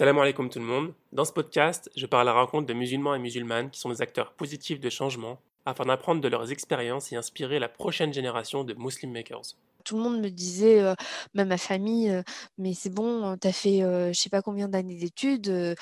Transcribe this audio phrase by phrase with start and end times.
[0.00, 0.94] Salam alaikum tout le monde.
[1.12, 4.00] Dans ce podcast, je parle à la rencontre de musulmans et musulmanes qui sont des
[4.00, 8.72] acteurs positifs de changement afin d'apprendre de leurs expériences et inspirer la prochaine génération de
[8.72, 9.58] Muslim Makers.
[9.84, 10.94] Tout le monde me disait, euh,
[11.34, 12.22] même ma famille, euh,
[12.56, 15.76] mais c'est bon, tu as fait euh, je sais pas combien d'années d'études,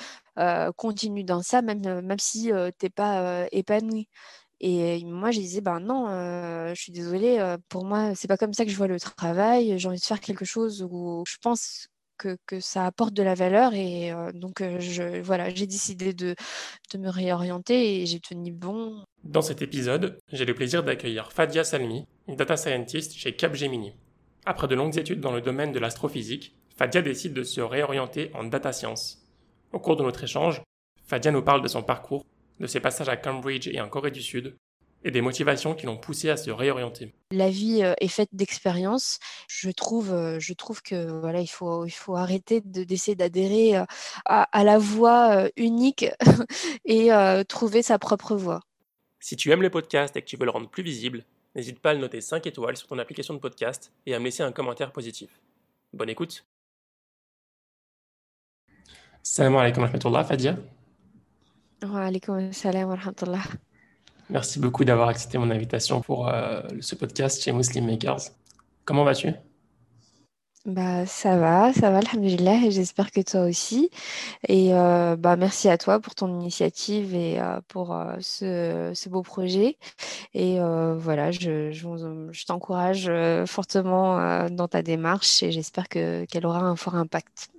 [0.75, 4.09] continue dans ça, même, même si t'es pas épanoui.
[4.59, 6.09] Et moi, je disais, ben non,
[6.75, 9.79] je suis désolée, pour moi, c'est pas comme ça que je vois le travail.
[9.79, 11.87] J'ai envie de faire quelque chose où je pense
[12.19, 13.73] que, ça apporte de la valeur.
[13.73, 16.35] Et donc, je, voilà, j'ai décidé de,
[16.93, 19.03] de me réorienter et j'ai tenu bon.
[19.23, 23.93] Dans cet épisode, j'ai le plaisir d'accueillir Fadia Salmi, une data scientist chez Capgemini.
[24.45, 28.43] Après de longues études dans le domaine de l'astrophysique, Fadia décide de se réorienter en
[28.43, 29.25] data science.
[29.73, 30.61] Au cours de notre échange,
[31.05, 32.25] Fadia nous parle de son parcours,
[32.59, 34.55] de ses passages à Cambridge et en Corée du Sud,
[35.03, 37.13] et des motivations qui l'ont poussé à se réorienter.
[37.31, 39.19] La vie euh, est faite d'expériences.
[39.47, 43.85] Je trouve, euh, je trouve que voilà, il faut, il faut arrêter d'essayer d'adhérer euh,
[44.25, 46.05] à, la voie unique
[46.85, 47.09] et
[47.47, 48.61] trouver sa propre voie.
[49.19, 51.23] Si tu aimes le podcast et que tu veux le rendre plus visible,
[51.55, 54.25] n'hésite pas à le noter 5 étoiles sur ton application de podcast et à me
[54.25, 55.29] laisser un commentaire positif.
[55.93, 56.45] Bonne écoute.
[59.23, 60.57] Salam alaikum wa rahmatullah, Fadia.
[61.83, 63.43] Wa alaikum salam wa rahmatullah.
[64.29, 68.21] Merci beaucoup d'avoir accepté mon invitation pour euh, ce podcast chez Muslim Makers.
[68.85, 69.33] Comment vas-tu?
[70.65, 73.89] Bah, ça va, ça va, alhamdulillah, et j'espère que toi aussi.
[74.47, 79.77] Et euh, bah, merci à toi pour ton initiative et euh, pour ce, beau projet.
[80.35, 83.11] Et voilà, je, je, t'encourage
[83.47, 87.49] fortement dans ta démarche et j'espère qu'elle aura un fort impact.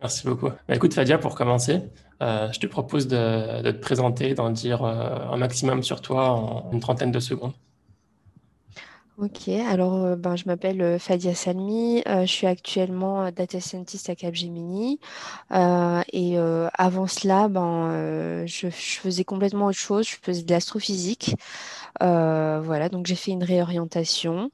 [0.00, 0.48] Merci beaucoup.
[0.48, 1.82] Bah, écoute, Fadia, pour commencer,
[2.22, 6.70] euh, je te propose de, te présenter, d'en dire euh, un maximum sur toi en
[6.72, 7.52] une trentaine de secondes.
[9.18, 14.98] Ok, alors euh, ben, je m'appelle Fadia Salmi, je suis actuellement data scientist à Capgemini
[15.50, 21.36] et avant cela, ben, je, faisais complètement autre chose, je faisais de l'astrophysique.
[22.00, 24.50] voilà, donc j'ai fait une réorientation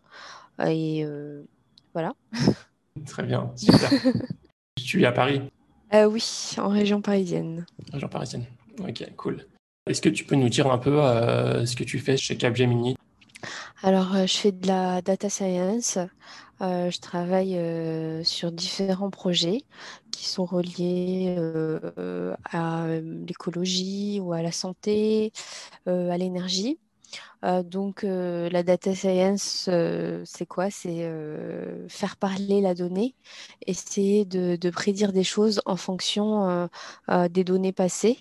[0.67, 1.07] et
[1.95, 2.15] voilà.
[3.07, 3.91] Très bien, super.
[4.77, 5.43] tu es à Paris
[5.95, 6.25] euh, oui,
[6.59, 7.65] en région parisienne.
[7.93, 8.45] Région parisienne.
[8.81, 9.47] Ok, cool.
[9.89, 12.97] Est-ce que tu peux nous dire un peu euh, ce que tu fais chez Capgemini?
[13.83, 15.99] Alors, euh, je fais de la data science.
[16.61, 17.57] je travaille
[18.25, 19.63] sur différents projets
[20.11, 21.37] qui sont reliés
[22.51, 22.87] à
[23.29, 25.33] l'écologie ou à la santé,
[25.87, 26.79] à l'énergie.
[27.45, 30.71] Euh, donc, euh, la data science, euh, c'est quoi?
[30.71, 31.11] C'est
[31.89, 33.15] faire parler la donnée,
[33.67, 36.69] essayer de, prédire des choses en fonction
[37.09, 38.19] des données passées.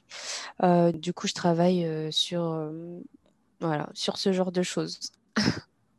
[0.94, 2.72] du coup, je travaille sur,
[3.60, 5.00] voilà, sur ce genre de choses.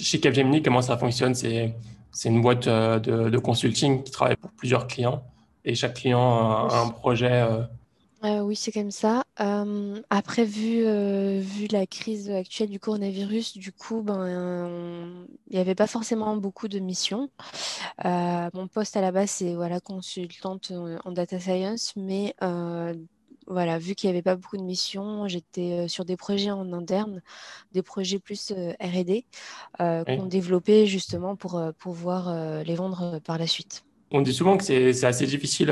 [0.00, 1.34] Chez Capgemini, comment ça fonctionne?
[1.34, 1.75] C'est
[2.25, 5.22] une boîte de, de, consulting qui travaille pour plusieurs clients
[5.64, 7.44] et chaque client a un projet
[8.25, 9.25] euh, oui, c'est comme ça.
[9.37, 15.75] après, vu, euh, vu la crise actuelle du coronavirus, du coup, ben, il n'y avait
[15.75, 17.31] pas forcément beaucoup de missions.
[18.05, 20.72] Euh, mon poste à la base, c'est voilà, consultante
[21.05, 22.34] en data science, mais
[23.49, 27.22] voilà, vu qu'il n'y avait pas beaucoup de missions, j'étais sur des projets en interne,
[27.72, 29.25] des projets plus R&D
[29.78, 33.84] qu'on développait justement pour pouvoir les vendre par la suite.
[34.10, 35.71] On dit souvent que c'est assez difficile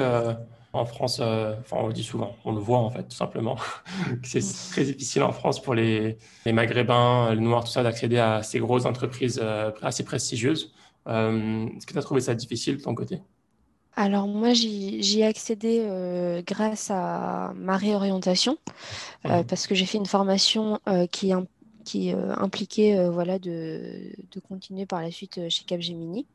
[0.74, 3.56] en France, euh, enfin on le dit souvent, on le voit en fait tout simplement,
[4.22, 4.40] c'est
[4.70, 8.84] très difficile en France pour les, Maghrébins, les Noirs, tout ça, d'accéder à ces grosses
[8.84, 10.72] entreprises euh, assez prestigieuses.
[11.06, 13.20] Euh, est-ce que tu as trouvé ça difficile de ton côté?
[13.96, 15.86] Alors moi j'y ai accédé
[16.44, 18.58] grâce à ma réorientation
[19.22, 20.80] parce que j'ai fait une formation
[21.12, 21.32] qui,
[21.84, 26.26] qui impliquait voilà, de, de, continuer par la suite chez Capgemini.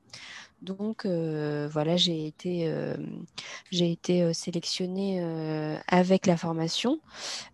[0.62, 2.96] Donc euh, voilà, j'ai été, euh,
[3.72, 5.24] j'ai été euh, sélectionnée
[5.88, 7.00] avec la formation.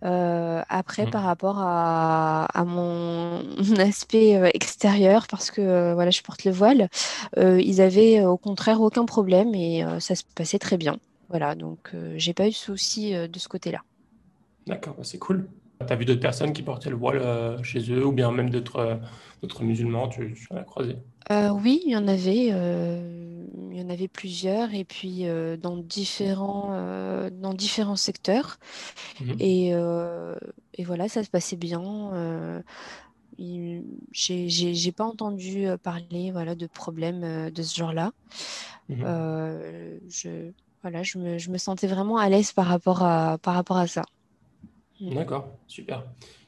[0.02, 1.12] après, mmh.
[1.12, 3.42] par rapport à, mon
[3.80, 6.90] aspect extérieur, parce que voilà, je porte le voile,
[7.38, 10.98] ils avaient au contraire aucun problème et ça se passait très bien.
[11.30, 13.82] Voilà, donc j'ai pas eu de souci de ce côté-là.
[14.68, 15.47] D'accord, bah, c'est cool.
[15.80, 19.00] Tu as vu d'autres personnes qui portaient le voile chez eux ou bien même d'autres
[19.62, 20.96] musulmans, tu, tu en as croisé?
[21.32, 25.58] Euh, oui, il y en avait, euh, il y en avait plusieurs et puis, euh,
[25.58, 26.70] dans différents,
[27.32, 28.58] dans différents secteurs
[29.20, 29.72] mmh et
[30.78, 31.82] et voilà, ça se passait bien,
[33.38, 38.12] j'ai pas entendu, parler, voilà, de problèmes, de ce genre-là.
[38.90, 39.06] Mmh
[40.10, 40.52] je
[40.82, 43.88] voilà, je me je me sentais vraiment à l'aise par rapport à par rapport à
[43.88, 44.04] ça.
[45.02, 46.03] D'accord, super.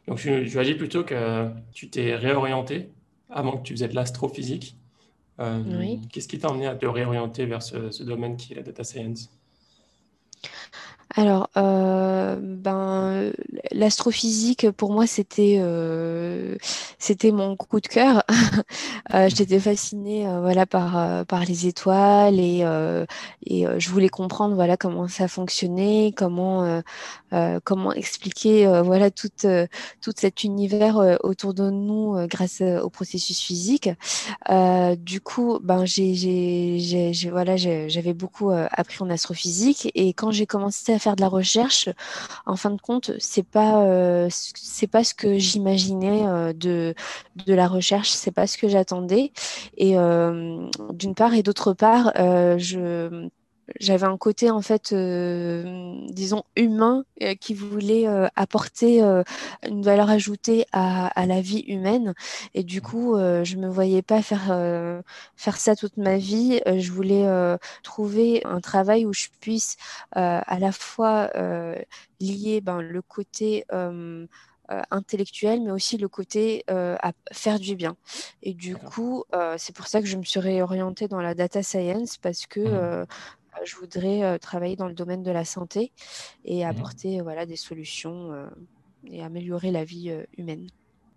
[0.08, 2.90] Donc je j'imagine plutôt que tu t'es réorienté
[3.30, 4.78] avant que tu faisais de l'astrophysique.
[5.40, 8.84] Euh, Qu'est-ce qui t'a amené à te réorienter vers ce, domaine qui est la data
[8.84, 9.30] science?
[11.16, 13.32] Alors, euh, ben,
[13.72, 16.58] l'astrophysique, pour moi, c'était euh,
[17.00, 18.24] c'était mon coup de cœur.
[19.14, 22.60] euh, J'étais fascinée voilà, par, par les étoiles et,
[23.46, 26.82] et je voulais comprendre voilà, comment ça fonctionnait, comment,
[27.64, 29.30] comment expliquer voilà, tout,
[30.02, 33.90] tout cet univers autour de nous grâce au processus physique.
[34.98, 41.00] du coup, ben, j'ai voilà, j'avais beaucoup appris en astrophysique et quand j'ai commencé à
[41.00, 41.90] faire de la recherche,
[42.46, 46.94] en fin de compte, c'est pas euh, c'est pas ce que j'imaginais euh, de
[47.46, 49.32] de la recherche, c'est pas ce que j'attendais.
[49.78, 53.30] Et euh, d'une part et d'autre part, je
[53.80, 59.02] j'avais un côté en fait, euh, disons humain, euh, qui voulait euh, apporter
[59.68, 62.14] une valeur ajoutée à, à, la vie humaine.
[62.54, 64.48] Et du coup, je me voyais pas faire
[65.36, 66.62] faire ça toute ma vie.
[66.66, 67.28] je voulais
[67.84, 69.78] trouver un travail où je puisse
[70.12, 71.30] à la fois
[72.20, 73.66] lier ben, le côté
[74.92, 77.96] intellectuel, mais aussi le côté à faire du bien.
[78.44, 79.26] Et du coup,
[79.58, 83.08] c'est pour ça que je me suis réorientée dans la data science parce que mmh
[83.66, 85.92] je voudrais euh, travailler dans le domaine de la santé
[86.46, 88.48] et mmh apporter voilà, des solutions euh,
[89.10, 90.68] et améliorer la vie euh, humaine.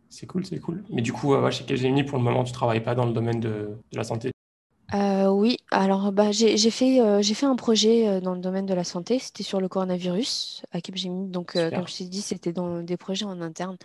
[0.09, 0.83] C'est cool, c'est cool.
[0.91, 3.39] Mais du coup, chez Capgemini, pour le moment, tu ne travailles pas dans le domaine
[3.39, 4.33] de la santé?
[4.95, 8.67] Euh, oui, alors bah, j'ai fait, euh, j'ai fait un projet euh, dans le domaine
[8.67, 11.29] de la santé, c'était sur le coronavirus à Capgemini.
[11.29, 13.77] Donc, comme je t'ai dit, c'était dans des projets en interne.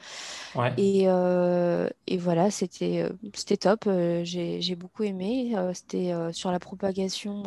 [0.77, 3.89] Et, et voilà, c'était c'était top.
[4.23, 5.55] j'ai beaucoup aimé.
[5.73, 7.43] c'était sur la propagation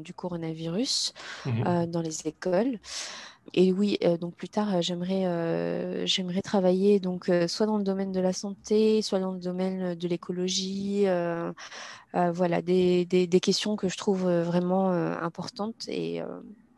[0.00, 1.14] du coronavirus
[1.46, 2.78] mmh dans les écoles.
[3.54, 8.32] Et oui, donc plus tard, j'aimerais j'aimerais travailler donc soit dans le domaine de la
[8.32, 11.04] santé, soit dans le domaine de l'écologie.
[12.14, 16.22] voilà, des, questions que je trouve vraiment importantes et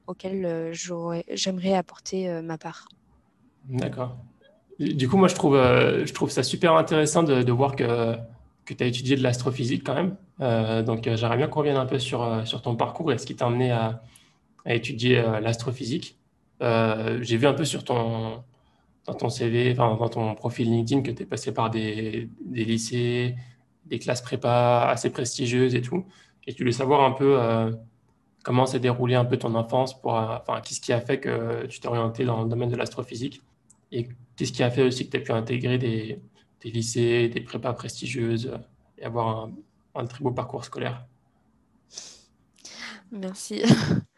[0.06, 2.88] auxquelles j'aimerais apporter ma part.
[3.68, 4.16] D'accord.
[4.80, 5.34] Du coup, moi, je
[6.12, 8.16] trouve, ça super intéressant de, voir que,
[8.66, 10.84] tu as étudié de l'astrophysique quand même.
[10.84, 13.70] donc, j'aimerais bien qu'on revienne un peu sur, ton parcours et ce qui t'a amené
[13.70, 14.00] à
[14.66, 16.18] étudier l'astrophysique.
[16.62, 18.44] Euh, j'ai vu un peu sur ton,
[19.04, 23.36] ton CV, dans ton profil LinkedIn, que tu es passé par des, des, lycées,
[23.86, 26.04] des classes prépa assez prestigieuses et tout.
[26.46, 27.72] Et tu voulais savoir un peu euh,
[28.44, 31.80] comment s'est déroulé un peu ton enfance, euh, enfin, qu'est-ce qui a fait que tu
[31.80, 33.42] t'es orienté dans le domaine de l'astrophysique
[33.92, 36.20] et qu'est-ce qui a fait aussi que tu as pu intégrer des,
[36.62, 38.52] des, lycées, des prépas prestigieuses
[38.98, 39.52] et avoir un,
[39.94, 41.06] un très beau parcours scolaire?
[43.12, 43.62] Merci.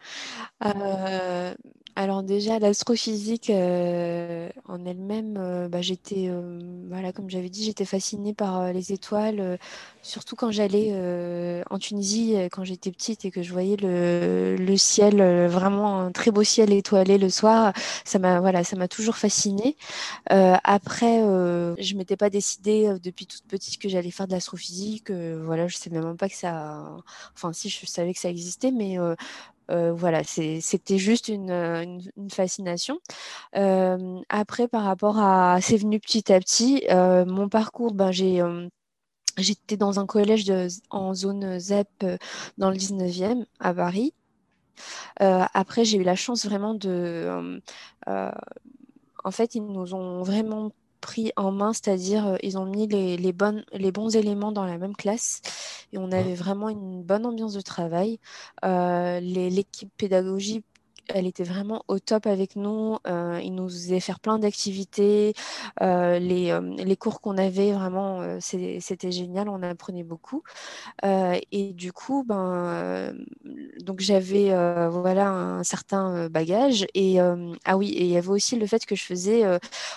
[0.64, 1.54] euh,
[1.98, 6.60] alors déjà, l'astrophysique euh, en elle-même, euh, bah, j'étais, euh,
[6.90, 9.58] voilà, comme j'avais dit, j'étais fascinée par les étoiles,
[10.02, 10.92] surtout quand j'allais
[11.70, 16.30] en Tunisie, quand j'étais petite et que je voyais le, le ciel, vraiment un très
[16.30, 17.72] beau ciel étoilé le soir.
[18.04, 19.76] Ça m'a, voilà, ça m'a toujours fascinée.
[20.28, 21.20] après,
[21.78, 25.10] je m'étais pas décidée depuis toute petite que j'allais faire de l'astrophysique.
[25.10, 26.94] voilà, je sais même pas que ça,
[27.34, 28.98] enfin si, je savais que ça existait, mais
[29.70, 32.98] euh, voilà, c'était juste une, une, fascination.
[33.56, 36.84] Euh, après, par rapport à, c'est venu petit à petit.
[36.90, 38.10] Euh, mon parcours, ben
[39.38, 40.50] J'étais dans un collège
[40.88, 42.06] en zone ZEP
[42.56, 44.14] dans le 19e à Paris.
[45.18, 47.60] après, j'ai eu la chance vraiment de...
[48.06, 53.16] en fait, ils nous ont vraiment pris en main, c'est-à-dire euh, ils ont mis les,
[53.16, 55.40] les, bonnes, les bons éléments dans la même classe
[55.92, 58.18] et on avait vraiment une bonne ambiance de travail.
[58.64, 60.64] Euh, l'équipe pédagogique
[61.08, 62.98] elle était vraiment au top avec nous.
[63.06, 65.34] Euh, il nous faisait faire plein d'activités.
[65.82, 69.48] Euh, les, euh, les, cours qu'on avait, vraiment, c'était génial.
[69.48, 70.42] On apprenait beaucoup.
[71.04, 73.14] Et du coup, ben,
[73.80, 74.50] donc j'avais
[74.88, 76.86] voilà un certain bagage.
[76.94, 79.42] Et ah oui, et il y avait aussi le fait que je faisais,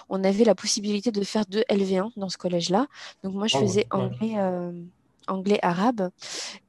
[0.09, 2.87] on avait la possibilité de faire deux LV1 dans ce collège-là.
[3.23, 4.35] Donc moi, je oh, faisais anglais
[5.29, 6.09] anglais-arabe.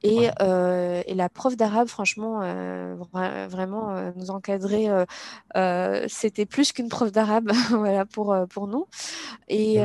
[0.03, 2.95] Et, euh, et, la prof d'arabe, franchement, euh,
[3.49, 4.87] vraiment euh, nous encadrer,
[6.07, 8.87] c'était plus qu'une prof d'arabe voilà, pour, pour nous.
[9.47, 9.77] Et,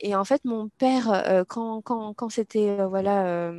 [0.00, 3.52] et, en fait, mon père, quand, quand, quand c'était voilà,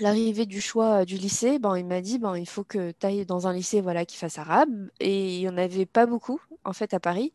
[0.00, 3.26] l'arrivée du choix du lycée, ben, il m'a dit ben, il faut que tu ailles
[3.26, 4.70] dans un lycée voilà, qui fasse arabe.
[5.00, 7.32] Et il n'y en avait pas beaucoup en fait à Paris.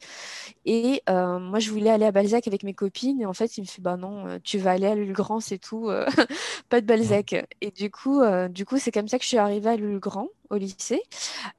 [0.66, 3.22] Et euh, moi, je voulais aller à Balzac avec mes copines.
[3.22, 5.58] Et en fait, il me fait bah non, euh, tu vas aller à Lulgrand, c'est
[5.58, 6.06] tout, euh,
[6.70, 7.36] pas de Balzac.
[7.62, 10.58] Et du coup, du coup, c'est comme ça que je suis arrivée à Lulgrand au
[10.58, 11.02] lycée.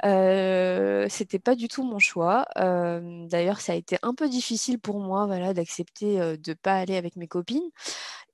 [0.04, 2.46] Euh, c'était pas du tout mon choix.
[2.56, 6.96] D'ailleurs, ça a été un peu difficile pour moi, voilà, d'accepter de ne pas aller
[6.96, 7.70] avec mes copines.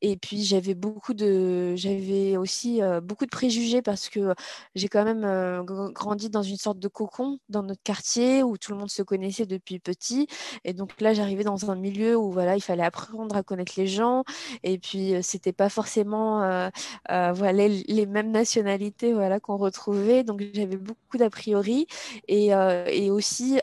[0.02, 4.34] Et puis j'avais beaucoup de, j'avais aussi beaucoup de préjugés parce que
[4.74, 5.62] j'ai quand même
[5.92, 9.46] grandi dans une sorte de cocon dans notre quartier où tout le monde se connaissait
[9.46, 10.26] depuis petit.
[10.64, 13.86] Et donc là, j'arrivais dans un milieu où voilà, il fallait apprendre à connaître les
[13.86, 14.24] gens.
[14.62, 16.70] Et puis c'était pas forcément
[17.08, 20.24] voilà les, mêmes nationalités voilà qu'on retrouvait.
[20.24, 21.86] Donc j'avais beaucoup d'a priori.
[22.28, 23.60] Et, et aussi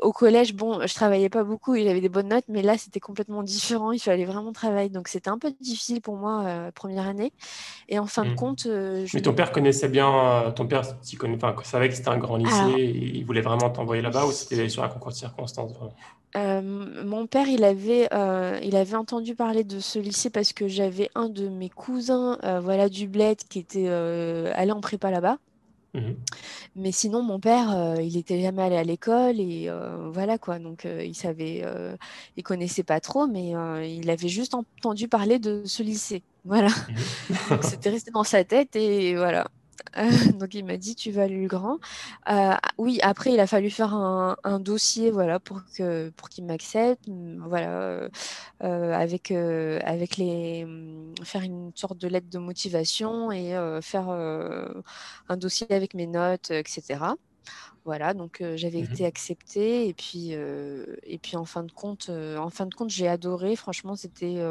[0.00, 3.00] au collège, bon, je travaillais pas beaucoup, il avait des bonnes notes, mais là c'était
[3.00, 3.92] complètement différent.
[3.92, 4.90] Il fallait vraiment travail.
[4.90, 7.32] Donc c'était un peu difficile pour moi euh, première année.
[7.88, 8.34] Et en fin de mmh.
[8.34, 8.66] compte.
[8.66, 10.82] Euh, Mais ton père connaissait bien, euh, ton père
[11.18, 14.68] connaît, savait que c'était un grand lycée, et il voulait vraiment t'envoyer là-bas ou c'était
[14.68, 15.72] sur un concours de circonstances
[16.36, 18.08] mon père, il avait,
[18.62, 22.88] il avait entendu parler de ce lycée parce que j'avais un de mes cousins, voilà,
[22.88, 25.38] du bled, qui était allé en prépa là-bas.
[25.96, 26.14] Mmh
[26.76, 30.58] Mais sinon, mon père, euh, il était jamais allé à l'école et euh, voilà quoi.
[30.58, 31.64] Donc, euh, il savait,
[32.36, 33.54] il connaissait pas trop, mais
[33.88, 36.22] il avait juste entendu parler de ce lycée.
[36.44, 36.68] Voilà.
[37.28, 39.48] Mmh c'était resté dans sa tête et voilà.
[40.38, 41.78] donc il m'a dit tu vas à Lugran.
[42.30, 47.08] Euh, oui, après il a fallu faire un, dossier voilà pour que pour qu'il m'accepte,
[47.40, 48.08] voilà
[48.62, 54.08] euh, avec euh, avec les mm, faire une sorte de lettre de motivation et faire
[54.10, 57.16] un dossier avec mes notes, etc.
[57.84, 62.50] Voilà, donc j'avais mmh été acceptée et puis et puis en fin de compte, en
[62.50, 63.54] fin de compte, j'ai adoré.
[63.54, 64.42] Franchement, c'était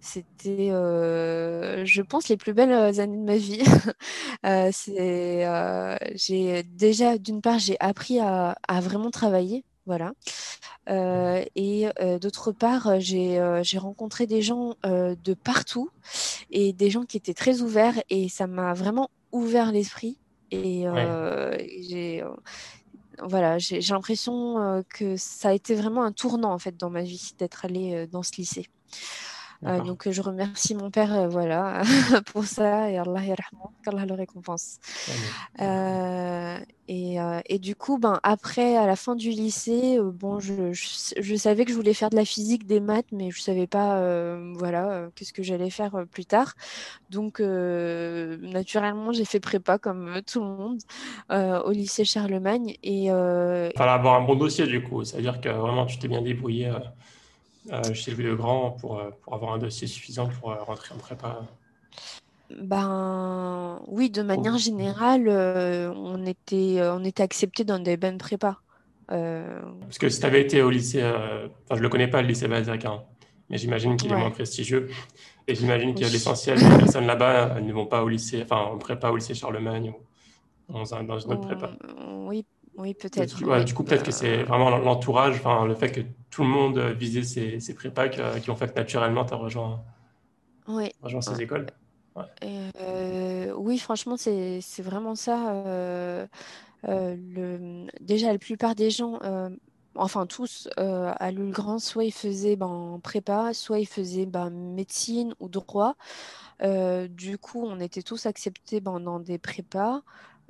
[0.00, 3.64] c'était, je pense, les plus belles années de ma vie.
[4.72, 5.46] c'est
[6.14, 9.64] j'ai déjà, d'une part, j'ai appris à, à, vraiment travailler.
[9.86, 10.12] Voilà.
[10.88, 11.88] Mmh et
[12.20, 13.38] d'autre part, j'ai
[13.78, 15.90] rencontré des gens de partout
[16.50, 20.18] et des gens qui étaient très ouverts et ça m'a vraiment ouvert l'esprit.
[20.50, 20.86] Et
[21.88, 22.24] j'ai
[23.22, 27.32] voilà, j'ai l'impression que ça a été vraiment un tournant en fait dans ma vie
[27.38, 28.66] d'être allée dans ce lycée.
[29.64, 31.82] Euh, donc je remercie mon père euh, voilà
[32.32, 33.20] pour ça et Allah
[33.84, 34.78] qu'Allah le récompense.
[35.60, 41.34] Euh, et, et, du coup ben après à la fin du lycée bon je, je,
[41.36, 44.00] savais que je voulais faire de la physique des maths mais je savais pas
[44.54, 46.54] voilà qu'est-ce que j'allais faire plus tard.
[47.10, 50.80] Donc naturellement j'ai fait prépa comme tout le monde
[51.30, 53.08] au lycée Charlemagne et
[53.76, 55.04] fallait avoir un bon dossier du coup.
[55.04, 56.78] C'est à dire que vraiment tu t'es bien débrouillé euh,
[57.94, 60.98] chez Louis le Grand pour, euh, pour avoir un dossier suffisant pour euh, rentrer en
[60.98, 61.42] prépa
[62.60, 65.28] Ben oui, de manière générale,
[65.96, 68.58] on était, on était accepté dans des bonnes prépas.
[69.08, 72.46] Parce que si tu avais été au lycée, enfin je le connais pas le lycée
[72.46, 73.02] Balzac, hein,
[73.48, 74.88] mais j'imagine qu'il est moins prestigieux.
[75.48, 79.10] Et j'imagine que l'essentiel des personnes là-bas ne vont pas au lycée, enfin en prépa
[79.10, 79.92] au lycée Charlemagne
[80.68, 81.72] ou dans, un, dans une autre prépa.
[82.08, 82.44] Oui,
[82.80, 83.36] oui, peut-être.
[83.64, 87.22] Du, coup, peut-être que c'est vraiment l'entourage, enfin, le fait que tout le monde visait
[87.22, 89.82] ces, ces prépas qui ont fait que naturellement tu as rejoint,
[90.68, 90.90] oui.
[91.02, 91.66] rejoint ces écoles.
[92.42, 95.52] Euh, oui, franchement, c'est vraiment ça.
[95.52, 96.26] Euh,
[96.88, 97.86] euh, le...
[98.00, 99.18] Déjà, la plupart des gens,
[99.94, 105.48] enfin tous, à Lulgrand, soit ils faisaient ben, prépa, soit ils faisaient ben, médecine ou
[105.48, 105.96] droit.
[106.62, 110.02] du coup, on était tous acceptés ben, dans des prépas.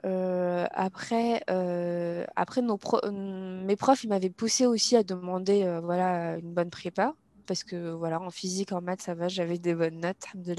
[0.04, 2.78] Euh, après, euh, après nos
[3.12, 7.14] mes profs, ils m'avaient poussé aussi à demander euh, voilà, une bonne prépa.
[7.46, 10.54] Parce que voilà, en physique, en maths, ça va, j'avais des bonnes notes, de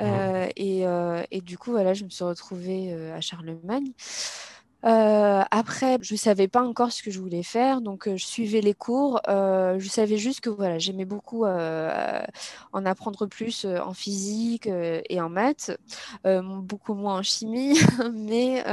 [0.00, 0.84] Euh, et,
[1.30, 3.92] et, du coup, voilà, je me suis retrouvée à Charlemagne.
[4.84, 8.60] Euh, après, je savais pas encore ce que je voulais faire, donc euh, je suivais
[8.60, 9.20] les cours.
[9.28, 15.28] Euh, je savais juste que voilà, j'aimais beaucoup en apprendre plus en physique et en
[15.28, 15.72] maths,
[16.24, 17.78] beaucoup moins en chimie,
[18.14, 18.64] mais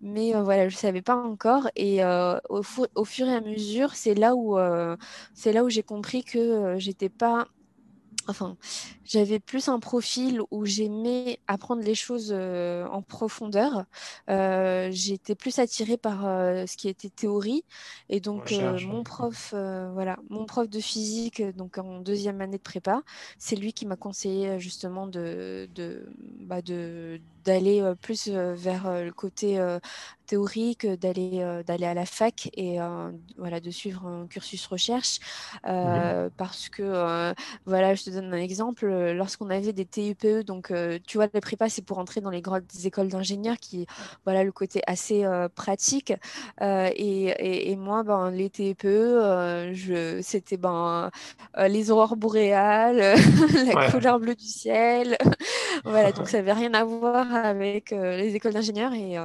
[0.00, 1.68] mais voilà, je savais pas encore.
[1.76, 2.62] Et au,
[2.94, 4.56] au, fur et à mesure, c'est là où
[5.34, 7.46] c'est là où j'ai compris que j'étais pas
[8.28, 8.56] enfin,
[9.04, 13.84] j'avais plus un profil où j'aimais apprendre les choses euh, en profondeur.
[14.30, 17.64] Euh, j'étais plus attirée par euh, ce qui était théorie.
[18.08, 18.52] Et donc,
[18.86, 23.02] mon prof, voilà, mon prof de physique, donc en deuxième année de prépa,
[23.38, 26.06] c'est lui qui m'a conseillé justement de, de,
[26.40, 29.58] bah, de d'aller plus vers le côté
[30.26, 32.78] théorique, d'aller d'aller à la fac et
[33.36, 35.18] voilà de suivre un cursus recherche
[35.66, 37.34] mmh parce que
[37.66, 38.86] voilà, je te donne un exemple.
[39.12, 40.72] Lorsqu'on avait des TUPE, donc
[41.06, 43.86] tu vois, les prépas, c'est pour entrer dans les grandes écoles d'ingénieurs qui,
[44.24, 46.12] voilà, le côté assez pratique.
[46.60, 51.10] Et, et, moi, ben, les TUPE, je, c'était ben,
[51.58, 53.14] les aurores boréales,
[53.74, 55.16] la couleur bleue du ciel.
[55.84, 58.92] voilà, donc ça n'avait rien à voir avec les écoles d'ingénieurs.
[58.92, 59.16] Et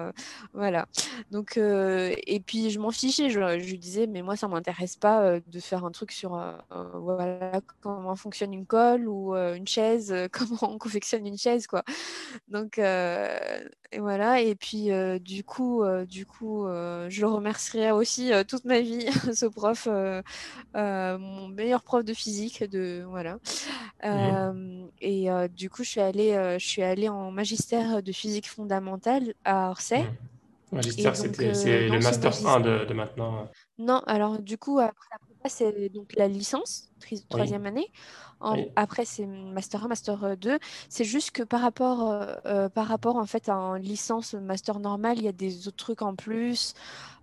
[0.54, 0.88] voilà.
[1.32, 3.30] Donc, et puis, je m'en fichais.
[3.30, 6.42] Je, je, disais, mais moi, ça ne m'intéresse pas de faire un truc sur
[6.94, 11.84] voilà, comment fonctionne une colle ou une chaise, comment on confectionne une chaise, quoi.
[12.48, 14.42] Donc, et voilà.
[14.42, 14.90] Et puis,
[15.22, 19.88] du coup, du coup je le remercierai aussi toute ma vie, ce prof,
[20.74, 22.64] mon meilleur prof de physique.
[22.64, 23.38] De, voilà.
[24.04, 29.34] Mmh et du coup, je suis, allée, je suis allée en magistère de physique fondamentale
[29.46, 30.04] à Orsay.
[30.04, 30.39] Mmh.
[30.72, 33.50] Magistère, c'est le master 1 de, maintenant.
[33.78, 36.92] Non, alors du coup, après la c'est donc la licence,
[37.30, 37.92] troisième année.
[38.76, 40.60] Après, c'est Master 1, Master 2.
[40.90, 44.80] C'est juste que par rapport, euh, euh, par rapport en fait à une licence Master
[44.80, 46.74] normal, il y a des autres trucs en plus.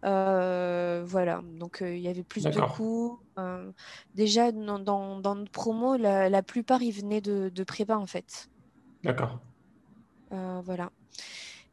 [0.05, 3.19] Euh, voilà, donc il y avait plus de coûts.
[4.15, 8.49] déjà, dans, dans, notre promo, la, plupart, ils venaient de, de prépa en fait.
[9.03, 9.41] D'accord.
[10.31, 10.91] voilà.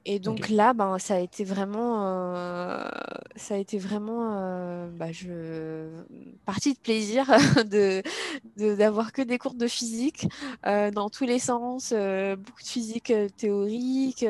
[0.06, 2.06] Et donc là, ben, ça a été vraiment,
[2.36, 2.90] euh,
[3.38, 5.88] ça a été vraiment, euh, bah, je,
[6.46, 7.26] partie de plaisir
[7.66, 8.04] de
[8.58, 10.28] d'avoir que des cours de physique
[10.66, 14.26] euh, dans tous les sens, beaucoup de physique théorique,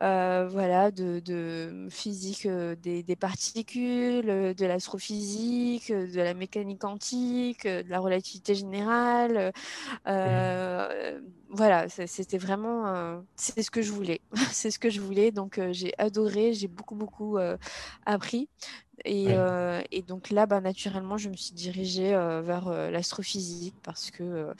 [0.00, 2.46] voilà, de, de physique
[2.82, 9.52] des, des, particules, de l'astrophysique, de la mécanique quantique, de la relativité générale.
[10.06, 14.20] Mmh voilà, c'était vraiment, c'est ce que je voulais,
[14.52, 15.30] c'est ce que je voulais.
[15.30, 17.38] Donc j'ai adoré, j'ai beaucoup beaucoup
[18.06, 18.48] appris.
[19.06, 19.28] Et,
[19.90, 24.52] et, donc là, bah, naturellement, je me suis dirigée vers l'astrophysique parce que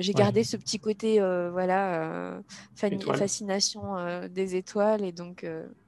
[0.00, 1.18] j'ai gardé ce petit côté,
[1.50, 2.40] voilà,
[2.74, 5.04] fascination des étoiles.
[5.04, 5.44] Et donc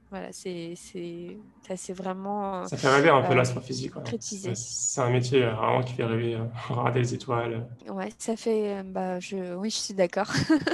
[0.09, 2.65] voilà, c'est c'est vraiment.
[2.67, 3.91] Ça fait rêver un peu euh, l'astrophysique.
[4.53, 7.67] C'est un métier euh, vraiment qui fait rêver, euh, regarder les étoiles.
[7.89, 8.83] Ouais, ça fait.
[8.83, 10.31] Bah, je, oui, je suis d'accord.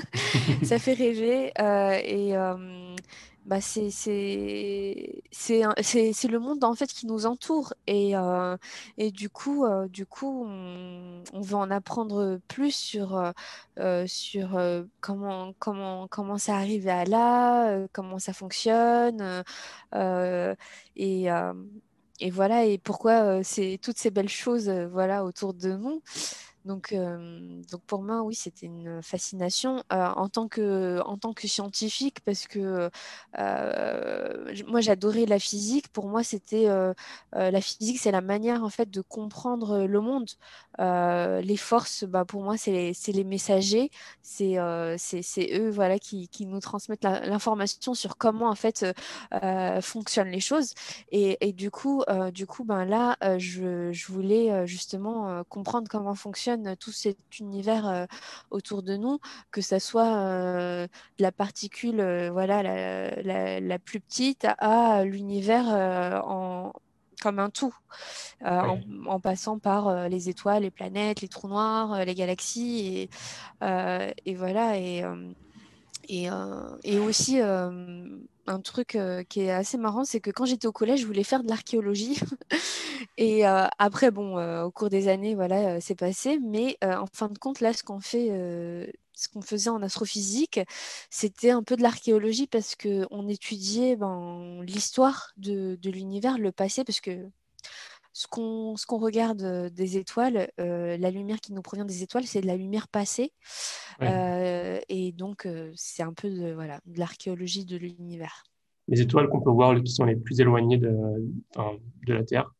[0.63, 1.52] ça fait rêver.
[1.58, 2.36] et
[3.46, 3.90] bah, c'est
[5.44, 8.56] le monde en fait qui nous entoure et, euh,
[8.98, 13.34] et du coup euh, du coup on, on, veut en apprendre plus sur
[13.80, 14.62] euh, sur
[15.02, 19.44] comment comment comment ça arrive à là comment ça fonctionne
[20.96, 21.28] et
[22.20, 26.01] et voilà et pourquoi c'est toutes ces belles choses voilà autour de nous
[26.66, 31.34] donc, euh, donc pour moi, oui, c'était une fascination euh, en, tant que, en tant
[31.34, 32.90] que scientifique parce que
[33.38, 35.90] euh, moi, j'adorais la physique.
[35.90, 36.68] Pour moi, c'était
[37.34, 40.30] la physique, c'est la manière en fait de comprendre le monde.
[40.80, 43.92] les forces, bah, pour moi, c'est les, messagers.
[44.22, 48.86] C'est eux voilà, qui, qui nous transmettent l'information sur comment en fait
[49.82, 50.74] fonctionnent les choses.
[51.12, 56.52] Et, et du coup, du coup ben, là, je, je voulais justement comprendre comment fonctionne
[56.79, 58.05] tout cet univers euh,
[58.51, 59.20] autour de nous,
[59.51, 60.87] que ça soit euh,
[61.20, 65.68] la particule euh, voilà, la, plus petite à, l'univers
[66.25, 66.74] en,
[67.22, 67.75] comme un tout,
[68.44, 73.09] en, passant par les étoiles, les planètes, les trous noirs, les galaxies,
[73.61, 74.77] et, et voilà.
[74.77, 75.03] Et,
[76.09, 76.27] et,
[76.83, 77.39] et aussi,
[78.48, 78.98] un truc
[79.29, 82.20] qui est assez marrant, c'est que quand j'étais au collège, je voulais faire de l'archéologie.
[83.18, 86.40] et après, bon, au cours des années, voilà, c'est passé.
[86.40, 88.29] Mais en fin de compte, là, ce qu'on fait,
[89.14, 90.60] ce qu'on faisait en astrophysique,
[91.10, 96.84] c'était un peu de l'archéologie parce qu'on étudiait ben, l'histoire de, de l'univers, le passé,
[96.84, 97.29] parce que
[98.14, 102.56] ce qu'on regarde des étoiles, la lumière qui nous provient des étoiles, c'est de la
[102.56, 103.34] lumière passée.
[104.02, 108.44] et donc, c'est un peu de, voilà, de l'archéologie de l'univers.
[108.88, 110.96] Les étoiles qu'on peut voir, qui sont les plus éloignées de,
[112.08, 112.54] de la Terre,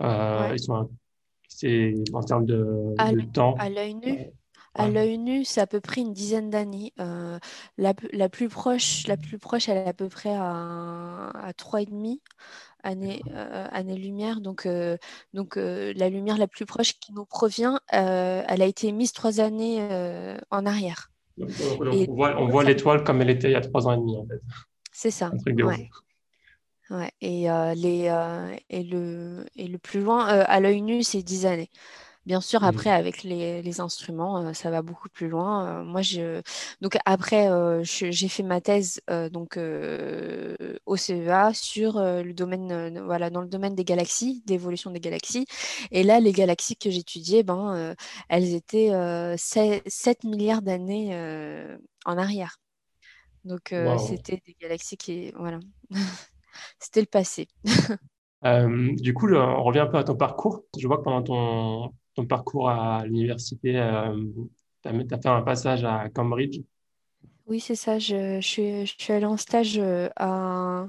[0.00, 0.88] ils sont
[1.50, 2.94] c'est en termes de,
[3.32, 3.54] temps.
[3.58, 4.18] À l'œil nu?
[4.74, 6.92] À l'œil nu, c'est à peu près une dizaine d'années.
[6.96, 12.20] la, la, plus proche, la plus proche, elle est à peu près à, à 3,5
[12.84, 14.40] euh, années-lumière.
[14.40, 14.96] donc, euh,
[15.34, 19.40] donc euh, la lumière la plus proche qui nous provient, elle a été émise trois
[19.40, 19.80] années
[20.50, 21.10] en arrière.
[21.38, 24.40] on voit, l'étoile comme elle était il y a trois ans et demi, en fait.
[24.92, 25.30] C'est ça.
[26.90, 27.12] Ouais.
[27.20, 28.12] Et, les,
[28.68, 31.70] et, le, et le plus loin, à l'œil nu, c'est dix années.
[32.26, 35.82] Bien sûr, après, avec les, instruments, ça va beaucoup plus loin.
[35.84, 36.42] moi, je...
[36.82, 37.48] donc après,
[37.82, 39.00] j'ai fait ma thèse
[39.32, 45.46] donc au CEA sur le domaine, voilà, dans le domaine des galaxies, d'évolution des galaxies.
[45.92, 47.94] Et là, les galaxies que j'étudiais, ben,
[48.28, 48.92] elles étaient
[49.36, 51.16] 7, milliards d'années
[52.04, 52.58] en arrière.
[53.44, 55.58] Donc, c'était des galaxies qui, voilà,
[56.78, 57.48] c'était le passé.
[58.42, 60.64] du coup, on revient un peu à ton parcours.
[60.78, 64.16] Je vois que pendant ton, ton parcours à l'université, euh,
[64.82, 66.60] tu as, fait un passage à Cambridge?
[67.46, 67.98] Oui, c'est ça.
[67.98, 70.86] Je, je, suis, je, suis, allée en stage euh, à.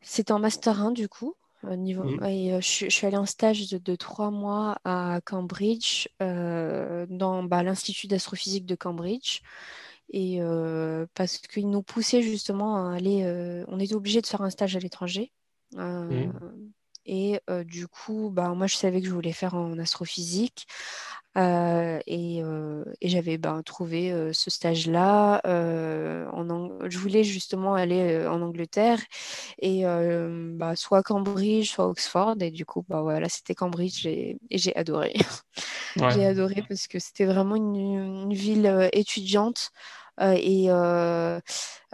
[0.00, 1.34] C'était en Master 1 du coup.
[1.64, 2.04] Niveau...
[2.04, 2.22] Mmh.
[2.22, 8.64] Euh, je, suis allée en stage de, trois mois à Cambridge, dans bah, l'Institut d'astrophysique
[8.64, 9.40] de Cambridge.
[10.10, 10.40] Et
[11.14, 13.64] parce qu'ils nous poussaient justement à aller.
[13.68, 15.32] on était obligé de faire un stage à l'étranger.
[15.74, 16.30] Mmh.
[17.08, 20.66] Et du coup, bah, moi, je savais que je voulais faire en astrophysique.
[21.36, 22.42] et,
[23.02, 25.40] j'avais bah, trouvé ce stage-là.
[25.44, 29.00] Je voulais justement aller en Angleterre,
[29.60, 29.84] et
[30.54, 32.36] bah, soit Cambridge, soit Oxford.
[32.40, 35.14] Et du coup, bah, voilà, c'était Cambridge et, j'ai adoré.
[35.96, 39.72] j'ai adoré parce que c'était vraiment une ville étudiante.
[40.20, 41.40] Euh, et euh,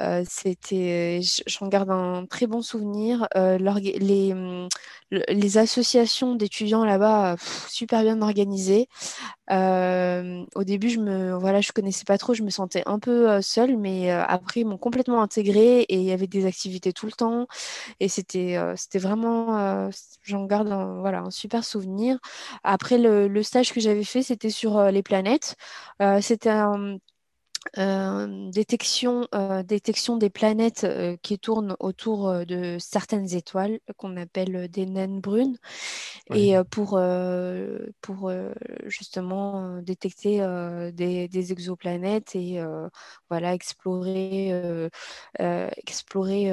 [0.01, 3.29] euh, c'était, j'en garde un très bon souvenir.
[3.35, 4.69] les, hum,
[5.11, 7.37] les associations d'étudiants là-bas,
[7.69, 8.89] super bien organisées.
[9.51, 13.77] au début, je me, voilà, je connaissais pas trop, je me sentais un peu seule,
[13.77, 17.47] mais après, ils m'ont complètement intégrée et il y avait des activités tout le temps.
[18.01, 19.91] Et c'était, c'était vraiment,
[20.23, 22.19] j'en garde un, voilà, un super souvenir.
[22.65, 25.57] Après, le, le stage que j'avais fait, c'était sur les planètes.
[26.23, 26.99] c'était un
[27.79, 34.69] euh, détection, euh, détection des planètes euh, qui tournent autour de certaines étoiles qu'on appelle
[34.69, 35.59] des naines brunes.
[36.35, 37.01] Et pour,
[38.01, 38.33] pour
[38.87, 40.39] justement détecter
[40.93, 42.61] des, des, exoplanètes et
[43.29, 44.53] voilà explorer
[45.39, 46.51] explorer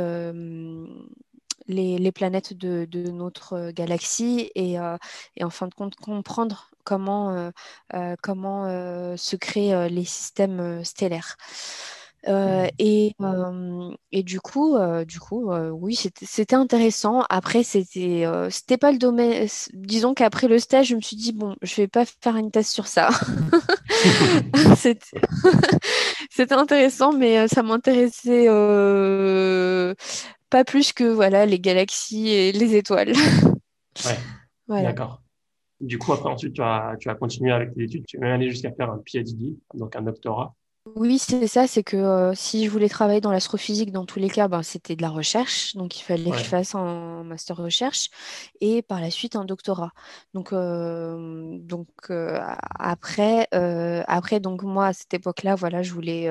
[1.67, 7.31] les, les, planètes de, de, notre galaxie et, et en fin de compte comprendre comment,
[7.31, 7.51] euh,
[7.93, 11.37] euh, comment euh, se créent les systèmes stellaires.
[12.27, 12.67] Mmh.
[12.77, 13.15] et,
[14.11, 17.23] et, du coup, du coup oui, c'était intéressant.
[17.29, 19.47] Après, c'était c'était pas le domaine.
[19.73, 22.69] Disons qu'après le stage, je me suis dit, bon, je vais pas faire une thèse
[22.69, 23.09] sur ça.
[26.29, 28.47] c'était intéressant, mais ça m'intéressait
[30.51, 33.13] pas plus que voilà, les galaxies et les étoiles.
[34.05, 34.19] ouais,
[34.67, 34.89] voilà.
[34.89, 35.21] d'accord.
[35.81, 38.05] Du coup, après, ensuite, tu as, tu as continué avec tes études.
[38.05, 40.55] Tu même allé jusqu'à faire un PhD, donc un doctorat.
[40.95, 44.31] Oui, c'est ça, c'est que euh, si je voulais travailler dans l'astrophysique, dans tous les
[44.31, 48.09] cas, ben, c'était de la recherche, donc il fallait que je fasse un master recherche
[48.61, 49.91] et par la suite un doctorat.
[50.33, 52.39] Donc, euh, donc euh,
[52.79, 53.47] après,
[54.07, 56.25] après, donc moi à cette époque-là, voilà, je voulais,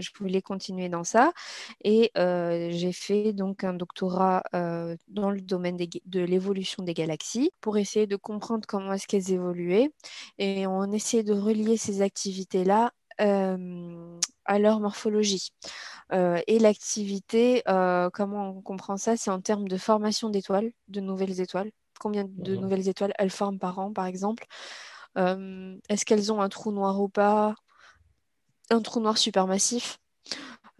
[0.00, 1.32] je voulais continuer dans ça
[1.84, 8.08] et j'ai fait donc un doctorat dans le domaine de l'évolution des galaxies pour essayer
[8.08, 9.90] de comprendre comment est-ce qu'elles évoluaient
[10.38, 12.92] et on essayait de relier ces activités-là
[14.44, 15.52] à leur morphologie.
[16.12, 19.16] Euh, et l'activité, euh, comment on comprend ça?
[19.16, 21.70] C'est en termes de formation d'étoiles, de nouvelles étoiles.
[22.00, 24.44] Combien de nouvelles étoiles elles forment par an, par exemple?
[25.16, 27.54] Est-ce qu'elles ont un trou noir ou pas?
[28.70, 29.98] Un trou noir supermassif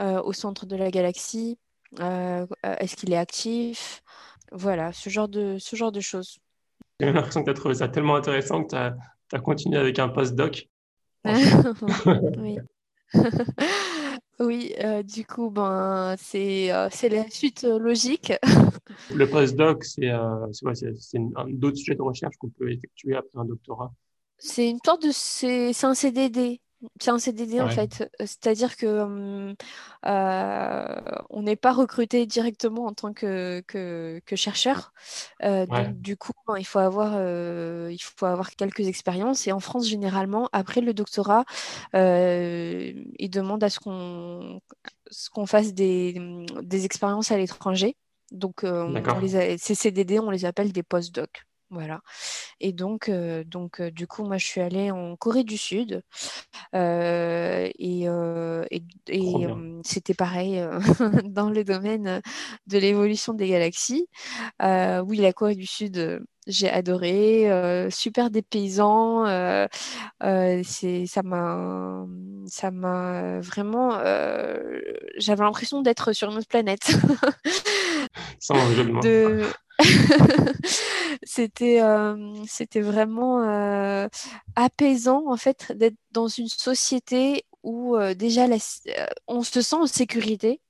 [0.00, 1.58] au centre de la galaxie
[2.00, 4.02] Est-ce qu'il est actif?
[4.50, 6.38] Voilà, ce genre de, ce genre de choses.
[6.98, 8.96] J'ai l'impression que tu as trouvé ça tellement intéressant que tu as,
[9.32, 10.68] as, continué avec un postdoc
[12.38, 12.58] oui.
[14.40, 18.32] oui, euh, du coup, ben, c'est euh, la suite euh, logique.
[19.14, 20.10] Le postdoc, c'est
[21.48, 23.92] d'autres sujets de recherche qu'on peut effectuer après un doctorat?
[24.38, 25.10] C'est une sorte de.
[25.12, 26.61] C'est un CDD.
[27.00, 29.54] C'est un CDD en fait, c'est-à-dire que
[30.04, 34.92] on n'est pas recruté directement en tant que, que, chercheur.
[35.42, 37.12] donc, du coup, ben, il, faut avoir,
[37.90, 39.46] il faut avoir quelques expériences.
[39.46, 41.44] Et en France, généralement, après le doctorat,
[41.94, 44.60] ils demandent à ce qu'on
[45.32, 47.96] qu'on fasse des, des, expériences à l'étranger.
[48.30, 48.64] Donc,
[49.20, 51.44] les ces CDD, on les appelle des post-docs.
[51.72, 52.02] Voilà.
[52.60, 56.02] Et donc, euh, donc euh, du coup, moi, je suis allée en Corée du Sud.
[56.74, 58.06] Euh, et,
[59.84, 60.62] c'était pareil
[61.24, 62.20] dans le domaine
[62.66, 64.06] de l'évolution des galaxies.
[64.60, 67.88] oui, la Corée du Sud, j'ai adoré.
[67.90, 69.24] super des paysans.
[70.20, 72.06] ça m'a,
[72.46, 73.98] ça m'a vraiment.
[75.16, 76.92] j'avais l'impression d'être sur une autre planète.
[78.40, 78.54] Sans
[79.02, 79.42] de...
[81.22, 81.80] c'était
[82.46, 84.08] c'était vraiment
[84.56, 88.46] apaisant en fait d'être dans une société où déjà
[89.26, 90.60] on se sent en sécurité.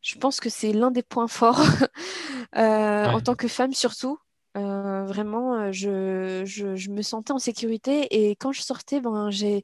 [0.00, 1.60] Je pense que c'est l'un des points forts
[2.56, 4.18] en tant que femme surtout.
[4.54, 9.62] vraiment, je, je, je, me sentais en sécurité et quand je sortais, ben, j'ai,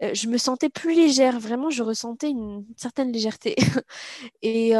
[0.00, 1.38] je me sentais plus légère.
[1.38, 3.56] Vraiment, je ressentais une certaine légèreté.
[4.42, 4.74] et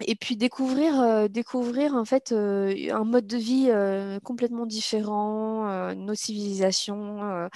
[0.00, 5.94] et puis découvrir, euh, découvrir en fait euh, un mode de vie euh, complètement différent,
[5.94, 7.48] nos civilisations,